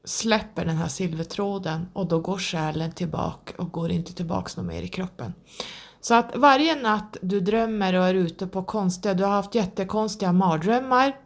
[0.04, 4.82] släpper den här silvertråden och då går själen tillbaka och går inte tillbaks något mer
[4.82, 5.32] i kroppen.
[6.04, 10.32] Så att varje natt du drömmer och är ute på konstiga, du har haft jättekonstiga
[10.32, 11.16] mardrömmar,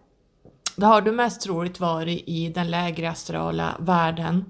[0.76, 4.44] då har du mest troligt varit i den lägre astrala världen.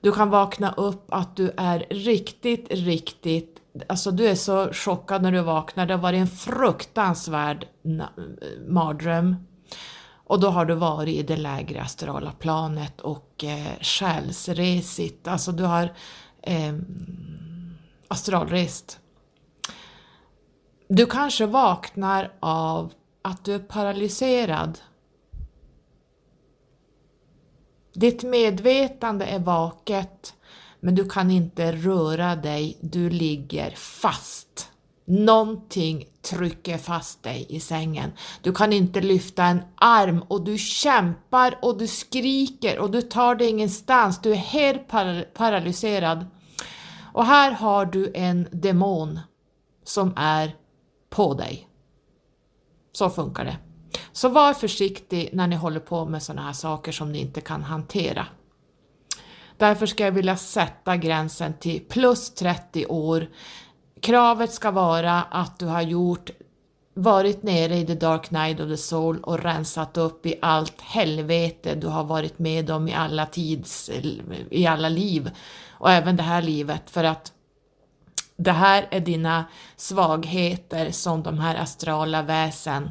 [0.00, 3.56] Du kan vakna upp att du är riktigt, riktigt,
[3.88, 7.66] alltså du är så chockad när du vaknar, det har varit en fruktansvärd
[8.68, 9.36] mardröm.
[10.14, 15.64] Och då har du varit i det lägre astrala planet och eh, själsresigt, alltså du
[15.64, 15.92] har
[16.42, 16.74] eh,
[18.08, 18.98] astralrest.
[20.94, 24.78] Du kanske vaknar av att du är paralyserad.
[27.94, 30.34] Ditt medvetande är vaket,
[30.80, 34.68] men du kan inte röra dig, du ligger fast.
[35.04, 38.12] Någonting trycker fast dig i sängen.
[38.42, 43.34] Du kan inte lyfta en arm och du kämpar och du skriker och du tar
[43.34, 44.20] dig ingenstans.
[44.20, 46.26] Du är helt par paralyserad.
[47.12, 49.20] Och här har du en demon
[49.84, 50.61] som är
[51.12, 51.68] på dig.
[52.92, 53.56] Så funkar det.
[54.12, 57.62] Så var försiktig när ni håller på med sådana här saker som ni inte kan
[57.62, 58.26] hantera.
[59.56, 63.26] Därför ska jag vilja sätta gränsen till plus 30 år.
[64.00, 66.30] Kravet ska vara att du har gjort
[66.94, 71.74] varit nere i the dark night of the soul och rensat upp i allt helvete
[71.74, 73.90] du har varit med om i alla tids,
[74.50, 75.30] i alla liv
[75.70, 77.32] och även det här livet för att
[78.42, 79.44] det här är dina
[79.76, 82.90] svagheter som de här astrala väsen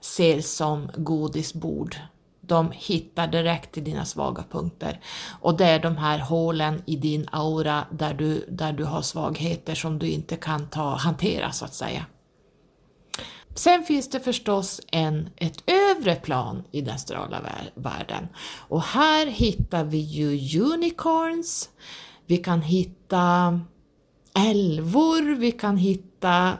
[0.00, 1.96] ser som godisbord.
[2.40, 5.00] De hittar direkt till dina svaga punkter
[5.40, 9.74] och det är de här hålen i din aura där du, där du har svagheter
[9.74, 12.06] som du inte kan ta, hantera så att säga.
[13.54, 17.40] Sen finns det förstås en, ett övre plan i den astrala
[17.74, 18.28] världen
[18.68, 21.68] och här hittar vi ju unicorns,
[22.26, 23.60] vi kan hitta
[24.38, 26.52] älvor, vi kan hitta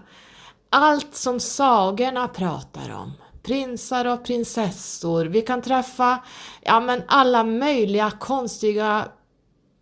[0.71, 3.13] allt som sagorna pratar om.
[3.43, 6.19] Prinsar och prinsessor, vi kan träffa
[6.61, 9.09] ja, men alla möjliga konstiga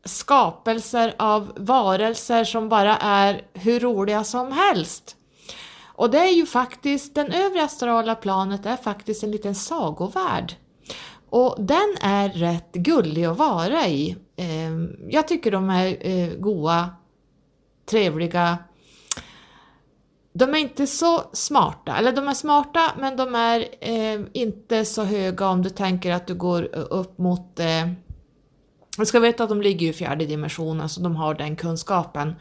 [0.05, 5.17] skapelser av varelser som bara är hur roliga som helst.
[5.85, 10.55] Och det är ju faktiskt, den övre astrala planet är faktiskt en liten sagovärld.
[11.31, 14.17] Och den är rätt gullig att vara i.
[14.37, 16.91] Ehm, jag tycker de är eh, goa,
[17.87, 18.59] trevliga.
[20.33, 25.05] De är inte så smarta, eller de är smarta men de är eh, inte så
[25.05, 27.87] höga om du tänker att du går eh, upp mot eh,
[28.99, 32.35] du ska veta att de ligger i fjärde dimensionen så de har den kunskapen.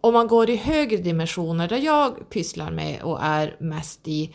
[0.00, 4.34] Om man går i högre dimensioner där jag pysslar med och är mest i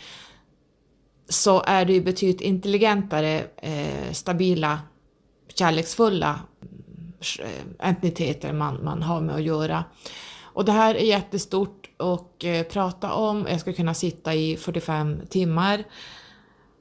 [1.29, 4.79] så är det ju betydligt intelligentare, eh, stabila,
[5.53, 6.39] kärleksfulla
[7.39, 9.83] Eh, entiteter man, man har med att göra.
[10.43, 13.47] Och det här är jättestort att eh, prata om.
[13.49, 15.83] Jag ska kunna sitta i 45 timmar.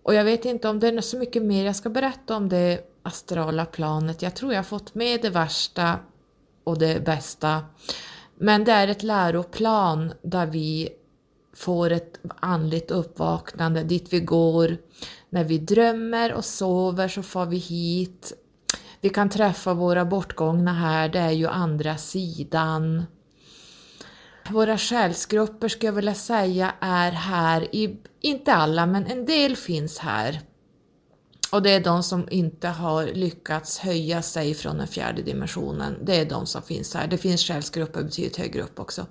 [0.03, 2.81] Och jag vet inte om det är så mycket mer jag ska berätta om det
[3.03, 4.23] astrala planet.
[4.23, 5.99] Jag tror jag har fått med det värsta
[6.65, 7.65] och det bästa.
[8.39, 10.89] Men det är ett läroplan där vi
[11.57, 14.77] får ett andligt uppvaknande dit vi går.
[15.31, 18.33] När vi drömmer och sover så får vi hit.
[19.07, 23.05] Vi kan träffa våra bortgångna här, det är ju andra sidan.
[24.51, 29.99] Våra själsgrupper skulle jag vilja säga är här, i, inte alla men en del finns
[29.99, 30.41] här.
[31.53, 35.99] Och det är de som inte har lyckats höja sig från den fjärde dimensionen.
[36.03, 37.07] Det är de som finns här.
[37.07, 39.07] Det finns själsgrupper betydligt högre upp också.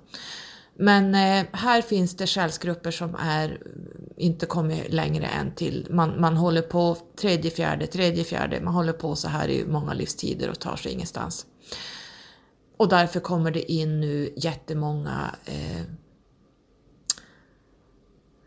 [0.78, 3.60] Men eh, här finns det själsgrupper som är,
[4.16, 8.92] inte kommit längre än till, man, man håller på tredje, fjärde, tredje, fjärde, man håller
[8.92, 11.46] på så här i många livstider och tar sig ingenstans.
[12.76, 15.82] Och därför kommer det in nu jättemånga eh,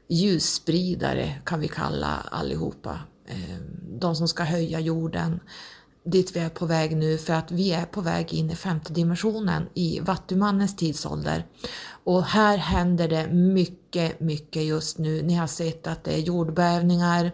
[0.09, 2.99] ljusspridare kan vi kalla allihopa.
[3.25, 3.57] Eh,
[3.99, 5.39] de som ska höja jorden
[6.10, 8.93] dit vi är på väg nu för att vi är på väg in i femte
[8.93, 11.45] dimensionen i Vattumannens tidsålder.
[12.03, 15.22] Och här händer det mycket, mycket just nu.
[15.22, 17.32] Ni har sett att det är jordbävningar,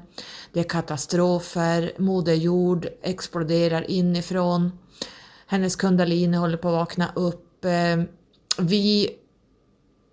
[0.53, 4.71] det är katastrofer, Moder Jord exploderar inifrån.
[5.47, 7.65] Hennes kundalini håller på att vakna upp.
[7.65, 8.03] Eh,
[8.59, 9.09] vi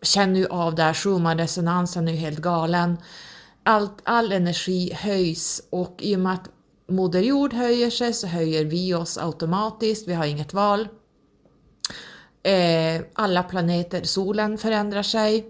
[0.02, 2.96] känner ju av det här, Schumann-resonansen är ju helt galen.
[3.62, 6.48] Allt, all energi höjs och i och med att
[6.88, 10.88] Moder Jord höjer sig så höjer vi oss automatiskt, vi har inget val.
[12.42, 15.46] Eh, alla planeter, solen förändrar sig,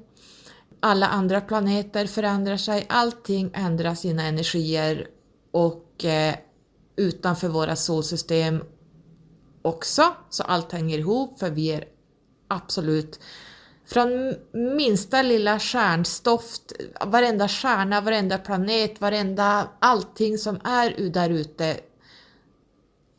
[0.80, 5.06] alla andra planeter förändrar sig, allting ändrar sina energier
[5.50, 6.34] och eh,
[6.96, 8.64] utanför våra solsystem
[9.62, 11.84] också, så allt hänger ihop för vi är
[12.48, 13.20] absolut
[13.86, 14.34] från
[14.76, 16.72] minsta lilla stjärnstoft,
[17.06, 21.76] varenda stjärna, varenda planet, varenda allting som är där ute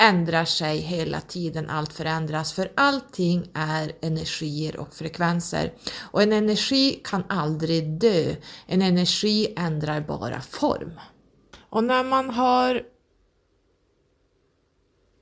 [0.03, 5.73] ändrar sig hela tiden, allt förändras, för allting är energier och frekvenser.
[6.11, 8.35] Och en energi kan aldrig dö,
[8.67, 10.99] en energi ändrar bara form.
[11.69, 12.81] Och när man har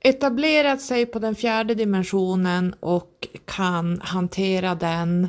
[0.04, 5.28] etablerat sig på den fjärde dimensionen och kan hantera den,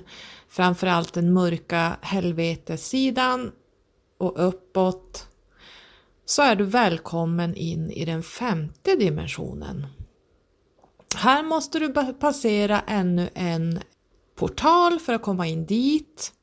[0.49, 3.51] framförallt den mörka helvetessidan
[4.17, 5.27] och uppåt
[6.25, 9.87] så är du välkommen in i den femte dimensionen.
[11.15, 13.79] Här måste du passera ännu en
[14.35, 16.33] portal för att komma in dit.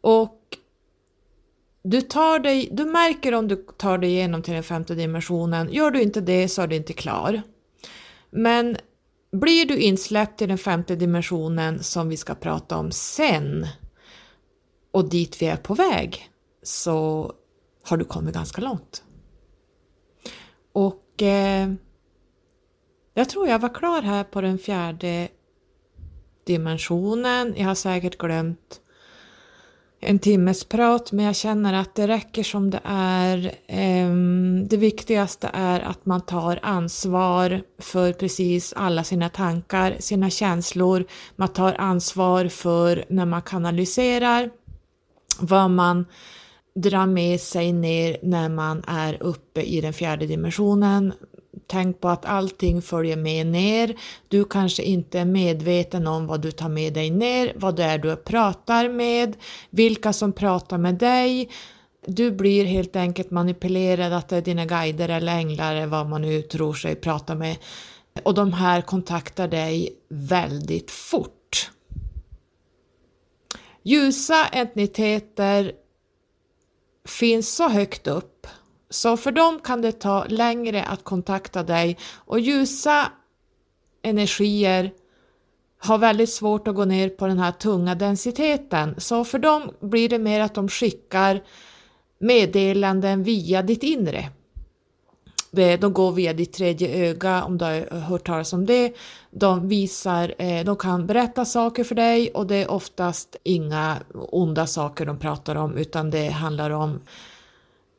[0.00, 0.45] Och
[1.90, 5.72] du, tar dig, du märker om du tar dig igenom till den femte dimensionen.
[5.72, 7.42] Gör du inte det så är du inte klar.
[8.30, 8.76] Men
[9.32, 13.66] blir du insläppt i den femte dimensionen som vi ska prata om sen
[14.90, 16.30] och dit vi är på väg
[16.62, 17.32] så
[17.82, 19.04] har du kommit ganska långt.
[20.72, 21.72] Och eh,
[23.14, 25.28] jag tror jag var klar här på den fjärde
[26.44, 27.54] dimensionen.
[27.56, 28.80] Jag har säkert glömt
[30.06, 33.54] en timmes prat men jag känner att det räcker som det är.
[33.66, 41.04] Ehm, det viktigaste är att man tar ansvar för precis alla sina tankar, sina känslor.
[41.36, 44.50] Man tar ansvar för när man kanaliserar
[45.40, 46.06] vad man
[46.74, 51.12] drar med sig ner när man är uppe i den fjärde dimensionen.
[51.66, 53.96] Tänk på att allting följer med ner.
[54.28, 57.98] Du kanske inte är medveten om vad du tar med dig ner, vad det är
[57.98, 59.36] du pratar med,
[59.70, 61.50] vilka som pratar med dig.
[62.06, 66.22] Du blir helt enkelt manipulerad att det är dina guider eller änglar eller vad man
[66.22, 67.56] nu tror sig prata med.
[68.22, 71.70] Och de här kontaktar dig väldigt fort.
[73.82, 75.72] Ljusa entiteter
[77.08, 78.46] finns så högt upp
[78.96, 83.12] så för dem kan det ta längre att kontakta dig och ljusa
[84.02, 84.92] energier
[85.78, 88.94] har väldigt svårt att gå ner på den här tunga densiteten.
[88.98, 91.42] Så för dem blir det mer att de skickar
[92.18, 94.30] meddelanden via ditt inre.
[95.50, 98.92] De går via ditt tredje öga, om du har hört talas om det.
[99.30, 104.66] De visar, eh, de kan berätta saker för dig och det är oftast inga onda
[104.66, 107.00] saker de pratar om utan det handlar om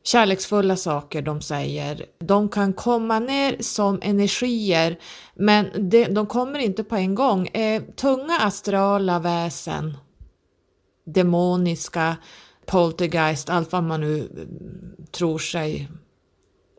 [0.08, 2.06] kärleksfulla saker de säger.
[2.18, 4.98] De kan komma ner som energier
[5.34, 7.46] men de, de kommer inte på en gång.
[7.46, 9.96] Eh, tunga astrala väsen,
[11.06, 12.16] demoniska,
[12.66, 15.88] poltergeist, allt vad man nu eh, tror sig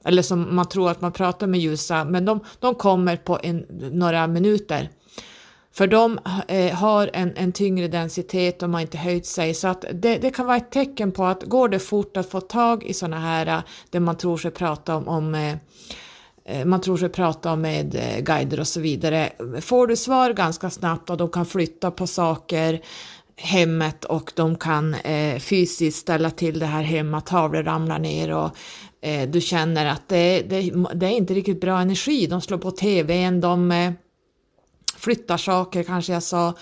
[0.05, 3.65] eller som man tror att man pratar med ljusa, men de, de kommer på en,
[3.91, 4.89] några minuter.
[5.71, 9.85] För de eh, har en, en tyngre densitet, de har inte höjt sig, så att
[9.93, 12.93] det, det, kan vara ett tecken på att går det fort att få tag i
[12.93, 13.59] sådana här, eh,
[13.89, 18.59] det man tror sig prata om, om eh, man tror sig prata om med guider
[18.59, 19.29] och så vidare.
[19.61, 22.81] Får du svar ganska snabbt och de kan flytta på saker,
[23.39, 28.49] hemmet och de kan eh, fysiskt ställa till det här hemma, tavlor ramlar ner och
[29.01, 32.71] eh, du känner att det, det, det, är inte riktigt bra energi, de slår på
[32.71, 33.91] tvn, de eh,
[34.99, 36.53] flyttar saker kanske jag sa.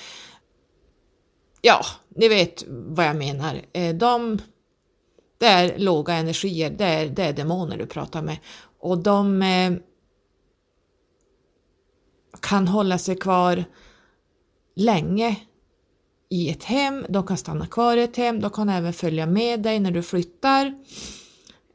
[1.61, 1.85] Ja,
[2.15, 3.61] ni vet vad jag menar.
[3.73, 4.37] Eh, de,
[5.37, 8.37] det är låga energier, det är, det är demoner du pratar med
[8.79, 9.73] och de eh,
[12.41, 13.65] kan hålla sig kvar
[14.75, 15.35] länge
[16.29, 19.61] i ett hem, de kan stanna kvar i ett hem, de kan även följa med
[19.61, 20.73] dig när du flyttar.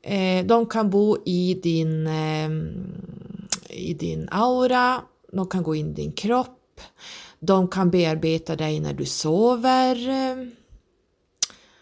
[0.02, 2.50] Eh, de kan bo i din, eh,
[3.68, 5.02] i din aura,
[5.32, 6.80] de kan gå in i din kropp,
[7.40, 9.96] de kan bearbeta dig när du sover.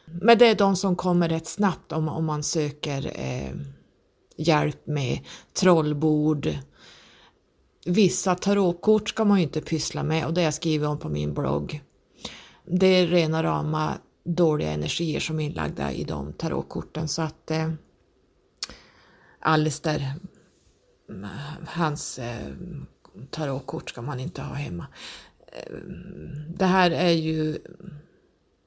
[0.04, 3.56] Men det är de som kommer rätt snabbt om, om man söker eh,
[4.36, 5.18] hjälp med
[5.52, 6.48] trollbord.
[7.86, 11.34] Vissa tarotkort ska man ju inte pyssla med och det jag skriver om på min
[11.34, 11.82] blogg.
[12.64, 13.94] Det är rena rama
[14.24, 17.72] dåliga energier som är inlagda i de tarotkorten så att eh,
[19.40, 20.14] Alistair,
[21.66, 22.52] hans eh,
[23.30, 24.86] tarotkort ska man inte ha hemma.
[25.52, 25.76] Eh,
[26.48, 27.58] det här är ju,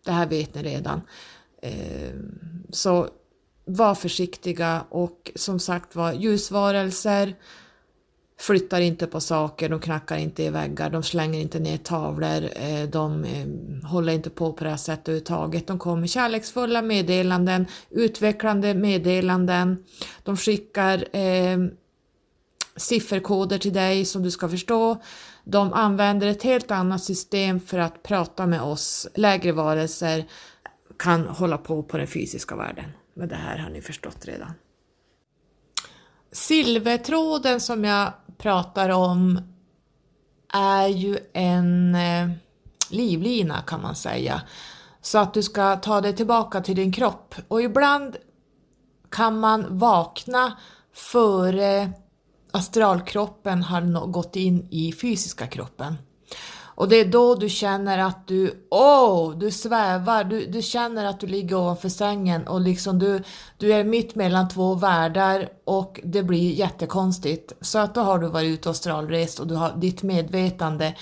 [0.05, 1.01] det här vet ni redan.
[1.61, 2.13] Eh,
[2.69, 3.07] så
[3.65, 7.35] var försiktiga och som sagt var ljusvarelser
[8.39, 12.83] flyttar inte på saker, de knackar inte i väggar, de slänger inte ner tavlor, eh,
[12.89, 13.25] de
[13.83, 15.67] håller inte på på det här sättet överhuvudtaget.
[15.67, 19.83] De kommer kärleksfulla meddelanden, utvecklande meddelanden,
[20.23, 21.05] de skickar
[22.75, 25.01] sifferkoder till dig som du ska förstå.
[25.43, 29.07] De använder ett helt annat system för att prata med oss.
[29.15, 30.25] Lägre varelser
[30.99, 32.91] kan hålla på på den fysiska världen.
[33.13, 34.53] Men det här har ni förstått redan.
[36.31, 39.41] Silvertråden som jag pratar om
[40.53, 42.29] är ju en eh,
[42.89, 44.41] livlina kan man säga.
[45.01, 47.35] Så att du ska ta dig tillbaka till din kropp.
[47.47, 48.17] Och ibland
[49.09, 50.57] kan man vakna
[50.93, 51.91] före
[52.53, 55.95] astralkroppen har gått in i fysiska kroppen.
[56.75, 61.05] Och det är då du känner att du, åh, oh, du svävar, du, du känner
[61.05, 63.23] att du ligger ovanför sängen och liksom du,
[63.57, 67.53] du är mitt mellan två världar och det blir jättekonstigt.
[67.61, 70.95] Så att då har du varit ute och astralrest och du har ditt medvetande,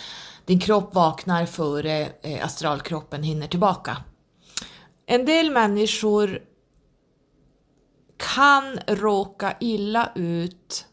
[0.45, 3.97] din kropp vaknar före eh, astralkroppen hinner tillbaka.
[5.05, 6.39] En del människor
[8.35, 10.85] kan råka illa ut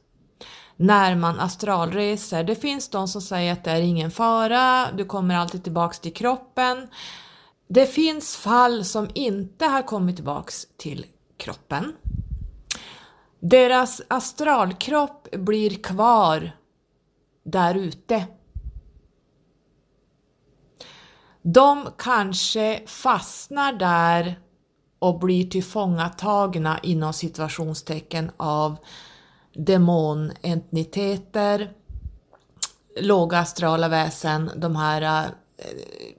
[0.80, 2.44] när man astralreser.
[2.44, 6.14] Det finns de som säger att det är ingen fara, du kommer alltid tillbaks till
[6.14, 6.88] kroppen.
[7.68, 11.06] Det finns fall som inte har kommit tillbaks till
[11.36, 11.96] kroppen.
[13.40, 16.50] Deras astralkropp blir kvar
[17.44, 18.26] där ute.
[21.42, 24.40] De kanske fastnar där
[24.98, 28.76] och blir tillfångatagna inom situationstecken av
[29.54, 31.72] demonentiteter,
[33.00, 35.24] låga astrala väsen, de här
[35.56, 35.64] eh,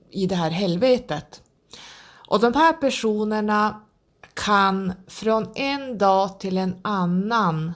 [0.09, 1.41] i det här helvetet.
[2.27, 3.81] Och de här personerna
[4.33, 7.73] kan från en dag till en annan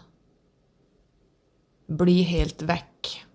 [1.88, 3.26] bli helt väck.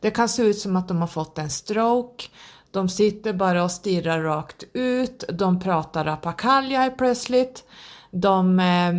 [0.00, 2.24] Det kan se ut som att de har fått en stroke,
[2.70, 7.64] de sitter bara och stirrar rakt ut, de pratar apakalja helt plötsligt,
[8.10, 8.94] de eh,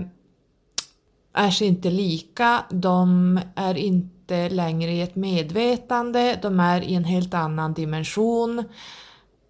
[1.36, 7.03] är sig inte lika, de är inte längre i ett medvetande, de är i en
[7.03, 8.63] helt annan dimension.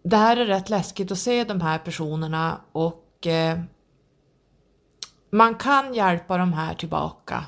[0.04, 3.60] Det här är rätt läskigt att se de här personerna och eh,
[5.30, 7.44] man kan hjälpa de här tillbaka.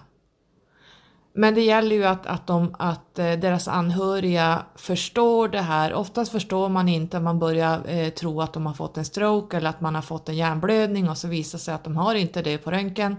[1.33, 5.93] Men det gäller ju att, att, de, att eh, deras anhöriga förstår det här.
[5.93, 9.57] Oftast förstår man inte om man börjar eh, tro att de har fått en stroke
[9.57, 12.41] eller att man har fått en hjärnblödning och så visar sig att de har inte
[12.41, 13.15] det på röntgen.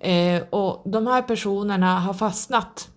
[0.00, 2.88] Eh, och de här personerna har fastnat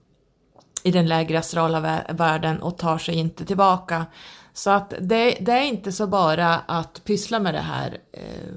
[0.83, 4.05] i den lägre astrala världen och tar sig inte tillbaka.
[4.53, 8.53] Så att det, det är inte så bara att pyssla med det här eh,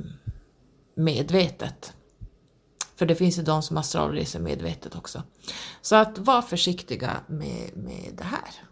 [0.95, 1.93] medvetet.
[2.97, 5.23] För det finns ju de som astralreser medvetet också.
[5.83, 8.65] Så att var försiktiga med, med det här.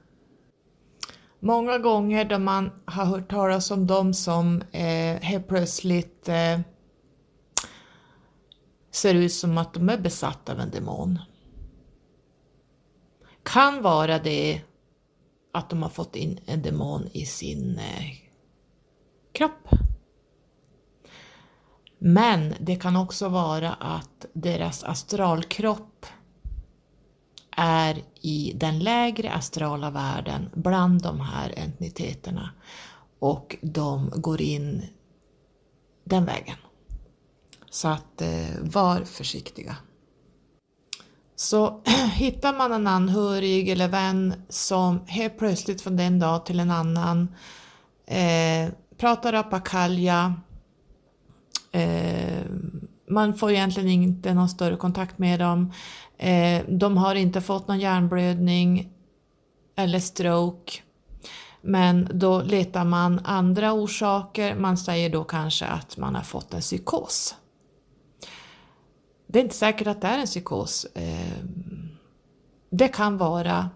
[1.41, 6.61] Många gånger då man har hört talas om de som eh, helt plötsligt eh,
[8.93, 11.19] ser ut som att de är besatta av en demon.
[13.43, 14.61] Kan vara det
[15.53, 18.07] att de har fått in en demon i sin eh,
[19.33, 19.69] kropp.
[21.99, 26.07] Men det kan också vara att deras astralkropp
[27.57, 32.51] är i den lägre astrala världen bland de här entiteterna
[33.19, 34.87] och de går in
[36.05, 36.57] den vägen.
[37.73, 39.77] Så att eh, var försiktiga.
[41.37, 41.81] Så
[42.15, 47.29] hittar man en anhörig eller vän som helt plötsligt från den dag till en annan
[48.07, 50.35] eh, pratar apakalja,
[51.73, 52.43] eh,
[53.09, 55.73] man får egentligen inte någon större kontakt med dem,
[56.19, 58.93] eh, de har inte fått någon hjärnblödning
[59.77, 60.73] eller stroke,
[61.61, 66.61] men då letar man andra orsaker, man säger då kanske att man har fått en
[66.61, 67.35] psykos.
[69.33, 70.87] Det är inte säkert att det är en psykos.
[70.95, 71.89] Ehm,
[72.71, 73.71] det kan vara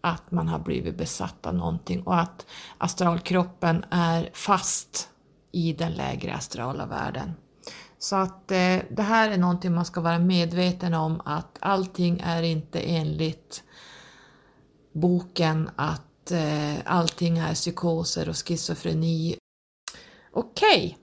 [0.00, 2.46] att man har blivit besatt av någonting och att
[2.78, 5.08] astralkroppen är fast
[5.52, 7.32] i den lägre astrala världen.
[7.98, 12.42] Så att eh, det här är någonting man ska vara medveten om att allting är
[12.42, 13.62] inte enligt
[14.92, 19.36] boken att eh, allting är psykoser och schizofreni.
[20.32, 21.01] Okej, okay.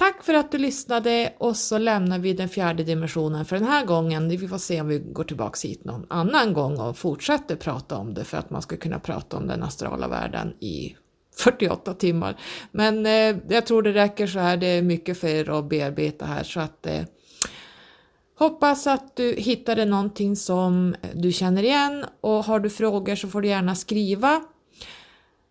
[0.00, 3.84] Tack för att du lyssnade och så lämnar vi den fjärde dimensionen för den här
[3.84, 4.28] gången.
[4.28, 8.14] Vi får se om vi går tillbaks hit någon annan gång och fortsätter prata om
[8.14, 10.96] det för att man ska kunna prata om den astrala världen i
[11.36, 12.36] 48 timmar.
[12.72, 16.24] Men eh, jag tror det räcker så här, det är mycket för er att bearbeta
[16.24, 17.02] här så att eh,
[18.38, 23.42] Hoppas att du hittade någonting som du känner igen och har du frågor så får
[23.42, 24.40] du gärna skriva.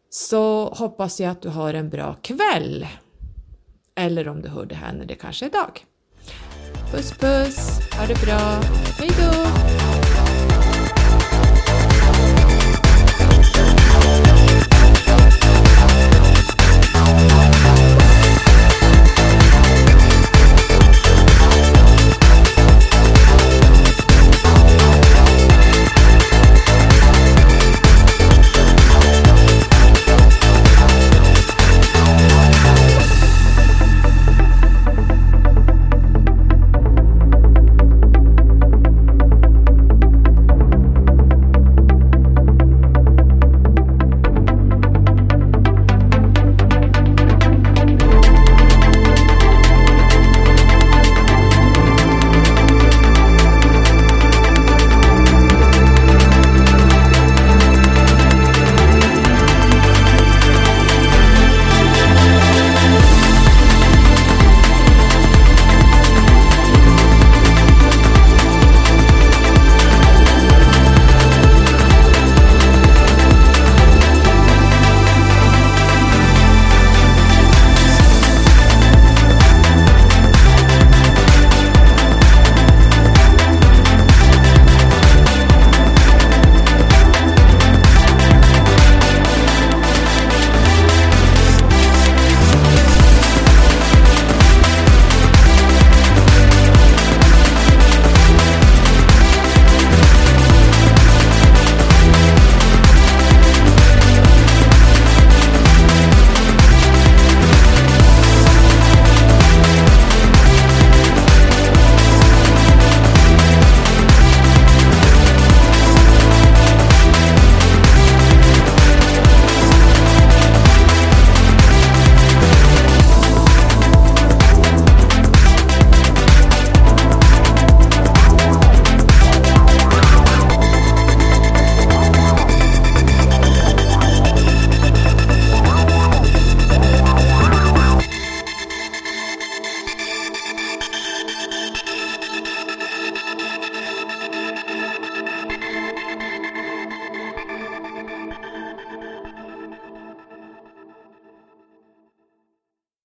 [0.10, 2.88] Så hoppas jag att du har en bra kväll
[4.00, 5.86] eller om du hör det här när det kanske är dag.
[6.92, 8.62] Puss puss, ha det bra,
[9.00, 9.89] hejdå!